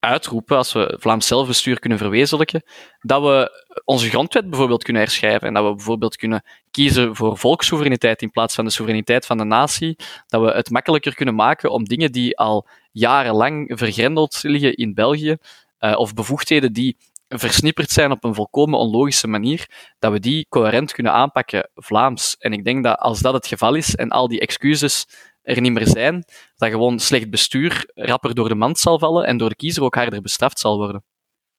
uitroepen, 0.00 0.56
als 0.56 0.72
we 0.72 0.96
Vlaams 1.00 1.26
zelfbestuur 1.26 1.78
kunnen 1.78 1.98
verwezenlijken, 1.98 2.62
dat 3.00 3.22
we 3.22 3.64
onze 3.84 4.08
grondwet 4.08 4.50
bijvoorbeeld 4.50 4.82
kunnen 4.82 5.02
herschrijven 5.02 5.48
en 5.48 5.54
dat 5.54 5.64
we 5.64 5.74
bijvoorbeeld 5.74 6.16
kunnen 6.16 6.42
kiezen 6.70 7.16
voor 7.16 7.38
volkssoevereiniteit 7.38 8.22
in 8.22 8.30
plaats 8.30 8.54
van 8.54 8.64
de 8.64 8.70
soevereiniteit 8.70 9.26
van 9.26 9.38
de 9.38 9.44
natie, 9.44 9.96
dat 10.26 10.42
we 10.42 10.50
het 10.50 10.70
makkelijker 10.70 11.14
kunnen 11.14 11.34
maken 11.34 11.70
om 11.70 11.84
dingen 11.84 12.12
die 12.12 12.38
al 12.38 12.68
jarenlang 12.92 13.72
vergrendeld 13.74 14.38
liggen 14.42 14.74
in 14.74 14.94
België, 14.94 15.36
uh, 15.80 15.98
of 15.98 16.14
bevoegdheden 16.14 16.72
die 16.72 16.96
versnipperd 17.28 17.90
zijn 17.90 18.10
op 18.10 18.24
een 18.24 18.34
volkomen 18.34 18.78
onlogische 18.78 19.28
manier, 19.28 19.68
dat 19.98 20.12
we 20.12 20.20
die 20.20 20.46
coherent 20.48 20.92
kunnen 20.92 21.12
aanpakken 21.12 21.70
Vlaams. 21.74 22.36
En 22.38 22.52
ik 22.52 22.64
denk 22.64 22.84
dat 22.84 22.98
als 22.98 23.20
dat 23.20 23.34
het 23.34 23.46
geval 23.46 23.74
is 23.74 23.94
en 23.94 24.08
al 24.08 24.28
die 24.28 24.40
excuses 24.40 25.06
er 25.42 25.60
niet 25.60 25.72
meer 25.72 25.86
zijn, 25.86 26.24
dat 26.56 26.70
gewoon 26.70 26.98
slecht 26.98 27.30
bestuur 27.30 27.90
rapper 27.94 28.34
door 28.34 28.48
de 28.48 28.54
mand 28.54 28.78
zal 28.78 28.98
vallen 28.98 29.26
en 29.26 29.36
door 29.36 29.48
de 29.48 29.56
kiezer 29.56 29.82
ook 29.82 29.94
harder 29.94 30.22
bestraft 30.22 30.58
zal 30.58 30.76
worden. 30.76 31.04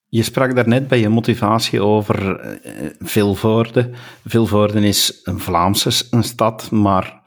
Je 0.08 0.24
sprak 0.24 0.56
daarnet 0.56 0.88
bij 0.88 1.00
je 1.00 1.10
motivatie 1.10 1.82
over 1.82 2.46
uh, 2.66 2.90
Vilvoorde. 3.00 3.90
Vilvoorde 4.26 4.88
is 4.88 5.20
een 5.24 5.40
Vlaamse 5.40 6.06
een 6.10 6.24
stad, 6.24 6.72
maar 6.72 7.22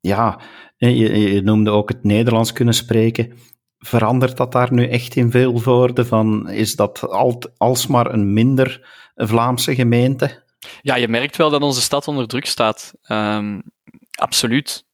ja, 0.00 0.40
je, 0.76 1.32
je 1.32 1.42
noemde 1.42 1.70
ook 1.70 1.88
het 1.88 2.04
Nederlands 2.04 2.52
kunnen 2.52 2.74
spreken. 2.74 3.32
Verandert 3.78 4.36
dat 4.36 4.52
daar 4.52 4.72
nu 4.72 4.88
echt 4.88 5.16
in 5.16 5.30
Vilvoorde? 5.30 6.04
Van, 6.04 6.48
is 6.50 6.76
dat 6.76 7.08
alt, 7.08 7.58
alsmaar 7.58 8.12
een 8.12 8.32
minder 8.32 8.88
Vlaamse 9.14 9.74
gemeente? 9.74 10.42
Ja, 10.82 10.96
je 10.96 11.08
merkt 11.08 11.36
wel 11.36 11.50
dat 11.50 11.62
onze 11.62 11.80
stad 11.82 12.08
onder 12.08 12.26
druk 12.26 12.46
staat. 12.46 12.94
Um, 13.08 13.62
absoluut. 14.10 14.84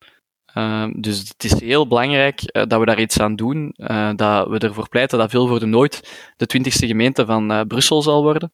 Uh, 0.54 0.86
dus 0.96 1.18
het 1.18 1.44
is 1.44 1.60
heel 1.60 1.86
belangrijk 1.86 2.40
uh, 2.42 2.62
dat 2.66 2.80
we 2.80 2.86
daar 2.86 3.00
iets 3.00 3.20
aan 3.20 3.36
doen. 3.36 3.74
Uh, 3.76 4.10
dat 4.16 4.48
we 4.48 4.58
ervoor 4.58 4.88
pleiten 4.88 5.18
dat 5.18 5.30
Vilvoorde 5.30 5.66
nooit 5.66 6.22
de 6.36 6.46
twintigste 6.46 6.86
gemeente 6.86 7.26
van 7.26 7.52
uh, 7.52 7.60
Brussel 7.60 8.02
zal 8.02 8.22
worden. 8.22 8.52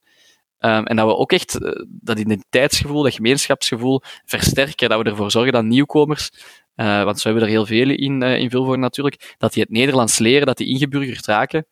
Um, 0.61 0.87
en 0.87 0.97
dat 0.97 1.07
we 1.07 1.17
ook 1.17 1.33
echt 1.33 1.59
dat 1.87 2.19
identiteitsgevoel, 2.19 3.03
dat 3.03 3.15
gemeenschapsgevoel 3.15 4.01
versterken. 4.25 4.89
Dat 4.89 5.03
we 5.03 5.11
ervoor 5.11 5.31
zorgen 5.31 5.53
dat 5.53 5.65
nieuwkomers, 5.65 6.31
want 6.75 7.21
zo 7.21 7.29
hebben 7.29 7.43
we 7.43 7.49
er 7.49 7.55
heel 7.55 7.67
veel 7.67 7.91
in, 7.91 8.23
in 8.23 8.51
Vilvoorde 8.51 8.81
natuurlijk, 8.81 9.35
dat 9.39 9.53
die 9.53 9.63
het 9.63 9.73
Nederlands 9.73 10.19
leren, 10.19 10.47
dat 10.47 10.57
die 10.57 10.67
ingeburgerd 10.67 11.27
raken. 11.27 11.67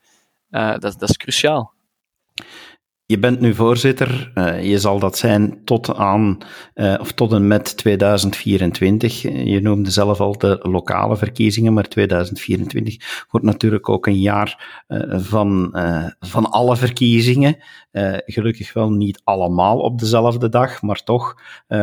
dat, 0.50 0.80
dat 0.80 1.08
is 1.08 1.16
cruciaal. 1.16 1.72
Je 3.06 3.18
bent 3.18 3.40
nu 3.40 3.54
voorzitter, 3.54 4.32
uh, 4.34 4.64
je 4.70 4.78
zal 4.78 4.98
dat 4.98 5.18
zijn 5.18 5.64
tot 5.64 5.94
aan, 5.94 6.38
uh, 6.74 6.94
of 7.00 7.12
tot 7.12 7.32
en 7.32 7.46
met 7.46 7.76
2024. 7.76 9.22
Je 9.22 9.60
noemde 9.60 9.90
zelf 9.90 10.20
al 10.20 10.38
de 10.38 10.58
lokale 10.62 11.16
verkiezingen, 11.16 11.72
maar 11.72 11.88
2024 11.88 13.26
wordt 13.30 13.46
natuurlijk 13.46 13.88
ook 13.88 14.06
een 14.06 14.20
jaar 14.20 14.82
uh, 14.88 15.18
van, 15.18 15.70
van 16.18 16.50
alle 16.50 16.76
verkiezingen. 16.76 17.56
gelukkig 18.24 18.72
wel 18.72 18.90
niet 18.90 19.20
allemaal 19.24 19.78
op 19.78 19.98
dezelfde 19.98 20.48
dag, 20.48 20.82
maar 20.82 21.02
toch 21.02 21.34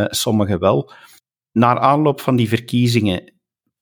sommige 0.08 0.58
wel. 0.58 0.92
Naar 1.52 1.80
aanloop 1.80 2.22
van 2.22 2.36
die 2.36 2.50
verkiezingen 2.50 3.34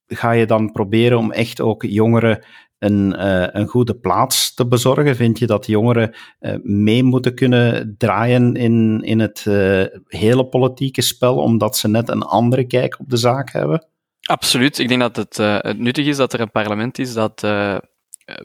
ga 0.07 0.31
je 0.31 0.45
dan 0.45 0.71
proberen 0.71 1.17
om 1.17 1.31
echt 1.31 1.61
ook 1.61 1.83
jongeren 1.83 2.45
een, 2.79 3.15
uh, 3.17 3.47
een 3.51 3.67
goede 3.67 3.95
plaats 3.95 4.53
te 4.53 4.67
bezorgen? 4.67 5.15
Vind 5.15 5.39
je 5.39 5.45
dat 5.45 5.65
jongeren 5.65 6.15
uh, 6.39 6.55
mee 6.61 7.03
moeten 7.03 7.35
kunnen 7.35 7.95
draaien 7.97 8.55
in, 8.55 9.01
in 9.01 9.19
het 9.19 9.45
uh, 9.47 9.83
hele 10.07 10.45
politieke 10.45 11.01
spel, 11.01 11.35
omdat 11.35 11.77
ze 11.77 11.87
net 11.87 12.09
een 12.09 12.23
andere 12.23 12.67
kijk 12.67 12.99
op 12.99 13.09
de 13.09 13.17
zaak 13.17 13.51
hebben? 13.51 13.85
Absoluut. 14.21 14.79
Ik 14.79 14.87
denk 14.87 15.01
dat 15.01 15.15
het, 15.15 15.37
het 15.37 15.79
nuttig 15.79 16.05
is 16.05 16.17
dat 16.17 16.33
er 16.33 16.39
een 16.39 16.51
parlement 16.51 16.99
is 16.99 17.13
dat 17.13 17.41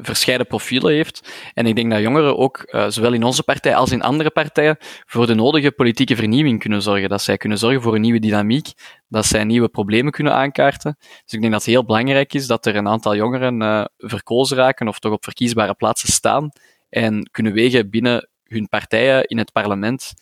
verscheiden 0.00 0.46
profielen 0.46 0.92
heeft. 0.92 1.32
En 1.54 1.66
ik 1.66 1.76
denk 1.76 1.90
dat 1.90 2.00
jongeren 2.00 2.36
ook, 2.38 2.62
uh, 2.66 2.88
zowel 2.88 3.12
in 3.12 3.22
onze 3.22 3.42
partij 3.42 3.74
als 3.74 3.90
in 3.90 4.02
andere 4.02 4.30
partijen, 4.30 4.76
voor 5.06 5.26
de 5.26 5.34
nodige 5.34 5.72
politieke 5.72 6.16
vernieuwing 6.16 6.60
kunnen 6.60 6.82
zorgen. 6.82 7.08
Dat 7.08 7.22
zij 7.22 7.36
kunnen 7.36 7.58
zorgen 7.58 7.82
voor 7.82 7.94
een 7.94 8.00
nieuwe 8.00 8.18
dynamiek, 8.18 8.72
dat 9.08 9.26
zij 9.26 9.44
nieuwe 9.44 9.68
problemen 9.68 10.12
kunnen 10.12 10.34
aankaarten. 10.34 10.96
Dus 10.98 11.32
ik 11.32 11.40
denk 11.40 11.52
dat 11.52 11.64
het 11.64 11.70
heel 11.70 11.84
belangrijk 11.84 12.34
is 12.34 12.46
dat 12.46 12.66
er 12.66 12.76
een 12.76 12.88
aantal 12.88 13.16
jongeren 13.16 13.62
uh, 13.62 13.84
verkozen 13.96 14.56
raken 14.56 14.88
of 14.88 14.98
toch 14.98 15.12
op 15.12 15.24
verkiesbare 15.24 15.74
plaatsen 15.74 16.12
staan 16.12 16.50
en 16.88 17.28
kunnen 17.30 17.52
wegen 17.52 17.90
binnen 17.90 18.28
hun 18.44 18.68
partijen 18.68 19.24
in 19.24 19.38
het 19.38 19.52
parlement. 19.52 20.12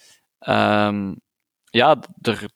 Um, 0.48 1.20
ja, 1.64 2.02
er, 2.20 2.48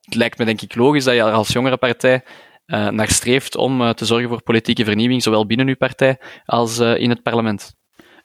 het 0.00 0.14
lijkt 0.14 0.38
me 0.38 0.44
denk 0.44 0.60
ik 0.60 0.74
logisch 0.74 1.04
dat 1.04 1.14
je 1.14 1.22
als 1.22 1.52
jongere 1.52 1.76
partij 1.76 2.24
uh, 2.66 2.88
naar 2.88 3.08
streeft 3.08 3.56
om 3.56 3.80
uh, 3.80 3.90
te 3.90 4.04
zorgen 4.04 4.28
voor 4.28 4.42
politieke 4.42 4.84
vernieuwing, 4.84 5.22
zowel 5.22 5.46
binnen 5.46 5.68
uw 5.68 5.76
partij 5.76 6.18
als 6.44 6.80
uh, 6.80 6.98
in 6.98 7.10
het 7.10 7.22
parlement. 7.22 7.74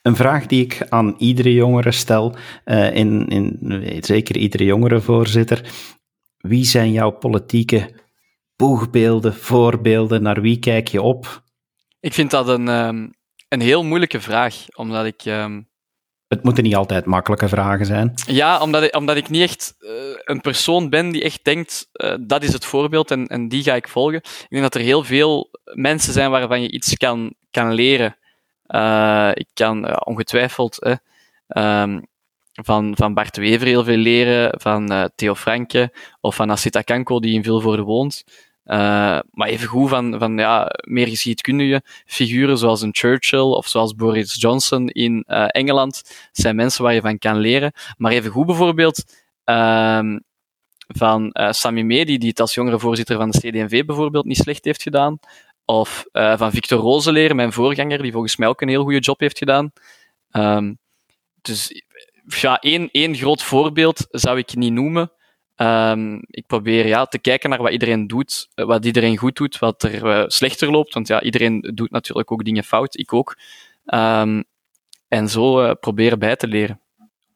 Een 0.02 0.16
vraag 0.16 0.46
die 0.46 0.64
ik 0.64 0.86
aan 0.90 1.16
iedere 1.18 1.54
jongere 1.54 1.92
stel, 1.92 2.36
in, 2.66 3.28
in, 3.28 3.58
zeker 4.00 4.38
iedere 4.38 4.64
jongere 4.64 5.02
voorzitter. 5.02 5.70
Wie 6.38 6.66
zijn 6.66 6.92
jouw 6.92 7.12
politieke 7.12 8.00
boegbeelden, 8.56 9.34
voorbeelden? 9.34 10.22
Naar 10.22 10.42
wie 10.42 10.60
kijk 10.60 10.88
je 10.88 11.02
op? 11.02 11.44
Ik 12.00 12.14
vind 12.14 12.32
dat 12.32 12.48
een, 12.48 12.68
um, 12.68 13.14
een 13.48 13.62
heel 13.62 13.84
moeilijke 13.84 14.22
vraag, 14.22 14.56
omdat 14.76 15.06
ik 15.06 15.26
um, 15.26 15.69
het 16.30 16.44
moeten 16.44 16.64
niet 16.64 16.76
altijd 16.76 17.06
makkelijke 17.06 17.48
vragen 17.48 17.86
zijn. 17.86 18.14
Ja, 18.26 18.62
omdat 18.62 18.84
ik, 18.84 18.96
omdat 18.96 19.16
ik 19.16 19.30
niet 19.30 19.42
echt 19.42 19.76
uh, 19.80 19.92
een 20.24 20.42
persoon 20.42 20.90
ben 20.90 21.12
die 21.12 21.24
echt 21.24 21.44
denkt, 21.44 21.90
uh, 21.94 22.16
dat 22.20 22.44
is 22.44 22.54
het 22.54 22.66
voorbeeld 22.66 23.12
en, 23.12 23.28
en 23.28 23.48
die 23.48 23.64
ga 23.64 23.76
ik 23.76 23.88
volgen. 23.88 24.18
Ik 24.18 24.48
denk 24.50 24.62
dat 24.62 24.76
er 24.76 24.82
heel 24.82 25.04
veel 25.04 25.50
mensen 25.74 26.14
zijn 26.14 26.32
waarvan 26.32 26.62
je 26.62 26.72
iets 26.72 26.98
kan, 26.98 27.34
kan 27.52 27.74
leren. 27.74 28.18
Uh, 28.68 29.32
ik 29.34 29.48
kan 29.54 30.06
ongetwijfeld 30.06 30.98
um, 31.48 32.08
van, 32.52 32.94
van 32.96 33.14
Bart 33.14 33.38
Wever 33.38 33.68
heel 33.68 33.84
veel 33.84 33.98
leren, 33.98 34.60
van 34.60 35.10
Theo 35.16 35.36
Franke 35.36 35.94
of 36.22 36.36
van 36.36 36.52
Asita 36.52 36.82
Kanko, 36.82 37.20
die 37.20 37.34
in 37.34 37.44
Vilvoorde 37.44 37.82
woont. 37.82 38.24
Uh, 38.70 39.20
maar 39.32 39.48
evengoed 39.48 39.90
van, 39.90 40.20
van 40.20 40.38
ja, 40.38 40.72
meer 40.88 41.08
geschiedkundige 41.08 41.82
figuren 42.06 42.58
zoals 42.58 42.82
een 42.82 42.96
Churchill 42.96 43.40
of 43.40 43.68
zoals 43.68 43.96
Boris 43.96 44.36
Johnson 44.42 44.90
in 44.90 45.24
uh, 45.28 45.46
Engeland 45.48 46.02
zijn 46.32 46.56
mensen 46.56 46.84
waar 46.84 46.94
je 46.94 47.02
van 47.02 47.18
kan 47.18 47.38
leren. 47.38 47.72
Maar 47.98 48.12
evengoed 48.12 48.46
bijvoorbeeld 48.46 49.04
uh, 49.46 50.16
van 50.88 51.30
uh, 51.34 51.52
Sami 51.52 51.84
Medi, 51.84 52.18
die 52.18 52.30
het 52.30 52.40
als 52.40 52.54
jongere 52.54 52.80
voorzitter 52.80 53.18
van 53.18 53.30
de 53.30 53.38
CD&V 53.38 53.86
bijvoorbeeld 53.86 54.26
niet 54.26 54.38
slecht 54.38 54.66
heeft 54.66 54.82
gedaan. 54.82 55.20
Of 55.66 56.06
van 56.12 56.52
Victor 56.52 56.80
Roseleer, 56.80 57.36
mijn 57.36 57.54
voorganger, 57.54 58.02
die 58.02 58.12
volgens 58.12 58.36
mij 58.38 58.48
ook 58.48 58.62
een 58.62 58.70
heel 58.70 58.84
goede 58.84 59.00
job 59.00 59.20
heeft 59.20 59.38
gedaan. 59.38 59.72
Um, 60.32 60.78
dus 61.42 61.84
ja, 62.26 62.60
één, 62.60 62.90
één 62.92 63.16
groot 63.16 63.44
voorbeeld 63.44 64.08
zou 64.10 64.38
ik 64.38 64.56
niet 64.56 64.74
noemen. 64.74 65.12
Um, 65.62 66.20
ik 66.28 66.48
probeer 66.48 66.88
ja, 66.88 67.06
te 67.06 67.20
kijken 67.20 67.50
naar 67.50 67.62
wat 67.62 67.72
iedereen 67.72 68.08
doet, 68.08 68.50
eh, 68.54 68.66
wat 68.66 68.86
iedereen 68.86 69.18
goed 69.18 69.36
doet, 69.36 69.60
wat 69.60 69.84
er 69.84 70.06
uh, 70.06 70.24
slechter 70.28 70.72
loopt. 70.72 70.94
Want 70.94 71.08
ja, 71.08 71.22
iedereen 71.22 71.72
doet 71.74 71.92
natuurlijk 71.92 72.32
ook 72.32 72.44
dingen 72.44 72.64
fout, 72.64 72.98
ik 72.98 73.14
ook. 73.14 73.38
Um, 73.86 74.44
en 75.08 75.30
zo 75.30 75.64
uh, 75.64 75.72
proberen 75.80 76.20
bij 76.20 76.36
te 76.36 76.48
leren. 76.48 76.82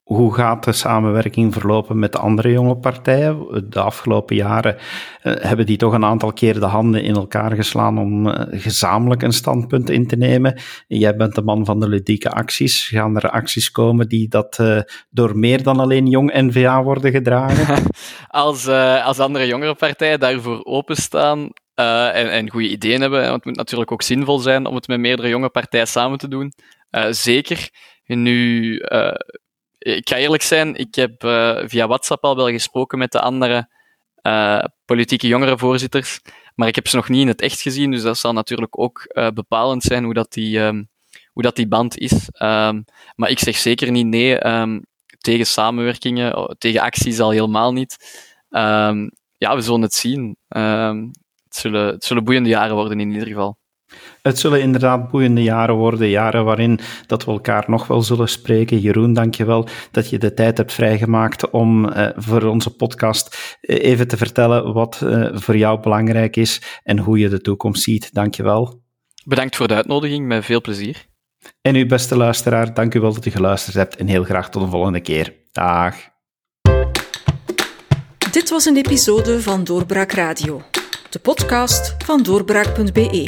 Hoe 0.04 0.34
gaat 0.34 0.64
de 0.64 0.72
samenwerking 0.72 1.54
verlopen 1.54 2.00
met 2.00 2.12
de 2.12 2.18
andere 2.18 2.52
jonge 2.52 2.78
partijen? 2.78 3.66
De 3.70 3.80
afgelopen 3.80 4.36
jaren 4.36 4.76
uh, 4.76 5.34
hebben 5.40 5.66
die 5.66 5.78
toch 5.78 5.94
een 5.94 6.06
aantal 6.06 6.34
keer 6.34 6.60
de 6.60 6.66
handen 6.66 7.04
in 7.04 7.16
elkaar 7.16 7.52
geslaan 7.52 7.98
om 7.98 8.28
uh, 8.28 8.34
gezamenlijk 8.50 9.22
een 9.22 9.34
standpunt 9.34 9.90
in 9.90 10.08
te 10.08 10.16
nemen. 10.16 10.62
Jij 10.88 11.16
bent 11.16 11.36
de 11.36 11.42
man 11.42 11.66
van 11.66 11.80
de 11.80 11.88
ludieke 11.88 12.30
acties. 12.30 12.88
Gaan 12.88 13.16
er 13.16 13.30
acties 13.30 13.72
komen 13.72 14.10
die 14.10 14.28
dat 14.28 14.58
uh, 14.62 14.80
door 15.10 15.38
meer 15.38 15.64
dan 15.64 15.80
alleen 15.80 16.08
jong 16.08 16.34
NVA 16.34 16.84
worden 16.84 17.12
gedragen? 17.12 17.84
als, 18.28 18.68
als 19.04 19.20
andere 19.20 19.48
jongere 19.48 19.76
partijen 19.76 20.20
daarvoor 20.20 20.64
openstaan, 20.64 21.50
uh, 21.76 22.16
en, 22.16 22.32
en 22.32 22.50
goede 22.50 22.70
ideeën 22.70 23.02
hebben. 23.02 23.22
Want 23.22 23.34
het 23.34 23.46
moet 23.46 23.56
natuurlijk 23.56 23.92
ook 23.92 24.02
zinvol 24.02 24.40
zijn 24.40 24.66
om 24.66 24.76
het 24.76 24.88
met 24.88 25.00
meerdere 25.00 25.30
jonge 25.30 25.50
partijen 25.50 25.88
samen 25.88 26.18
te 26.18 26.28
doen. 26.28 26.54
Uh, 26.92 27.06
zeker. 27.10 27.70
Nu, 28.06 28.78
ik 29.84 30.10
ga 30.10 30.16
eerlijk 30.16 30.44
zijn, 30.44 30.76
ik 30.76 30.96
heb 30.96 31.24
uh, 31.24 31.60
via 31.66 31.88
WhatsApp 31.88 32.24
al 32.24 32.36
wel 32.36 32.50
gesproken 32.50 32.98
met 32.98 33.12
de 33.12 33.20
andere 33.20 33.70
uh, 34.22 34.64
politieke 34.86 35.28
jongerenvoorzitters, 35.28 36.22
maar 36.56 36.68
ik 36.68 36.76
heb 36.76 36.88
ze 36.88 36.96
nog 36.96 37.10
niet 37.10 37.22
in 37.22 37.28
het 37.28 37.42
echt 37.42 37.62
gezien, 37.62 37.92
dus 37.92 38.02
dat 38.02 38.18
zal 38.18 38.34
natuurlijk 38.34 38.80
ook 38.80 39.08
bepalend 39.34 39.84
zijn 39.84 40.04
hoe 40.04 40.14
dat 40.14 40.32
die, 40.32 40.60
um, 40.60 40.90
hoe 41.32 41.44
dat 41.44 41.56
die 41.56 41.68
band 41.68 41.98
is. 41.98 42.30
Um, 42.42 42.84
maar 43.16 43.30
ik 43.30 43.40
zeg 43.40 43.58
zeker 43.58 43.92
niet 43.92 44.08
nee 44.08 44.48
um, 44.48 44.86
tegen 45.18 45.46
samenwerkingen, 45.46 46.56
tegen 46.58 46.82
acties 46.82 47.20
al 47.20 47.32
helemaal 47.32 47.74
niet. 47.74 47.98
ja, 49.38 49.56
we 49.56 49.62
zullen 49.62 49.82
het 49.82 49.94
zien. 49.94 50.38
zullen, 51.50 51.88
het 51.88 52.04
zullen 52.04 52.24
boeiende 52.24 52.50
jaren 52.50 52.76
worden 52.76 53.00
in 53.00 53.12
ieder 53.12 53.28
geval. 53.28 53.58
Het 54.22 54.40
zullen 54.40 54.62
inderdaad 54.62 55.12
boeiende 55.12 55.44
jaren 55.44 55.76
worden, 55.76 56.10
jaren 56.10 56.46
waarin 56.46 56.80
dat 57.08 57.26
we 57.26 57.32
elkaar 57.32 57.64
nog 57.68 57.88
wel 57.88 58.02
zullen 58.02 58.30
spreken. 58.30 58.80
Jeroen, 58.80 59.14
dankjewel 59.14 59.68
dat 59.92 60.10
je 60.10 60.18
de 60.18 60.34
tijd 60.34 60.58
hebt 60.58 60.74
vrijgemaakt 60.74 61.50
om 61.50 61.86
uh, 61.86 62.08
voor 62.16 62.44
onze 62.44 62.76
podcast 62.76 63.58
uh, 63.62 63.84
even 63.84 64.08
te 64.08 64.18
vertellen 64.18 64.74
wat 64.74 65.02
uh, 65.04 65.30
voor 65.34 65.58
jou 65.58 65.80
belangrijk 65.80 66.36
is 66.36 66.62
en 66.84 67.00
hoe 67.00 67.20
je 67.20 67.30
de 67.30 67.42
toekomst 67.42 67.84
ziet. 67.84 68.14
Dankjewel. 68.14 68.82
Bedankt 69.26 69.56
voor 69.56 69.68
de 69.68 69.74
uitnodiging, 69.74 70.28
met 70.28 70.46
veel 70.46 70.62
plezier. 70.62 71.06
En 71.62 71.76
uw 71.76 71.86
beste 71.86 72.18
luisteraar, 72.18 72.74
dank 72.74 72.94
u 72.94 73.00
wel 73.00 73.14
dat 73.14 73.26
u 73.26 73.32
geluisterd 73.32 73.76
hebt 73.76 73.96
en 73.96 74.08
heel 74.08 74.24
graag 74.24 74.50
tot 74.50 74.64
de 74.64 74.70
volgende 74.70 75.02
keer. 75.02 75.34
Dag. 75.52 75.96
Dit 78.32 78.50
was 78.50 78.66
een 78.66 78.76
episode 78.76 79.42
van 79.42 79.64
Doorbraak 79.64 80.12
Radio, 80.12 80.62
de 81.10 81.20
podcast 81.20 81.96
van 82.06 82.24
doorbraak.be. 82.24 83.28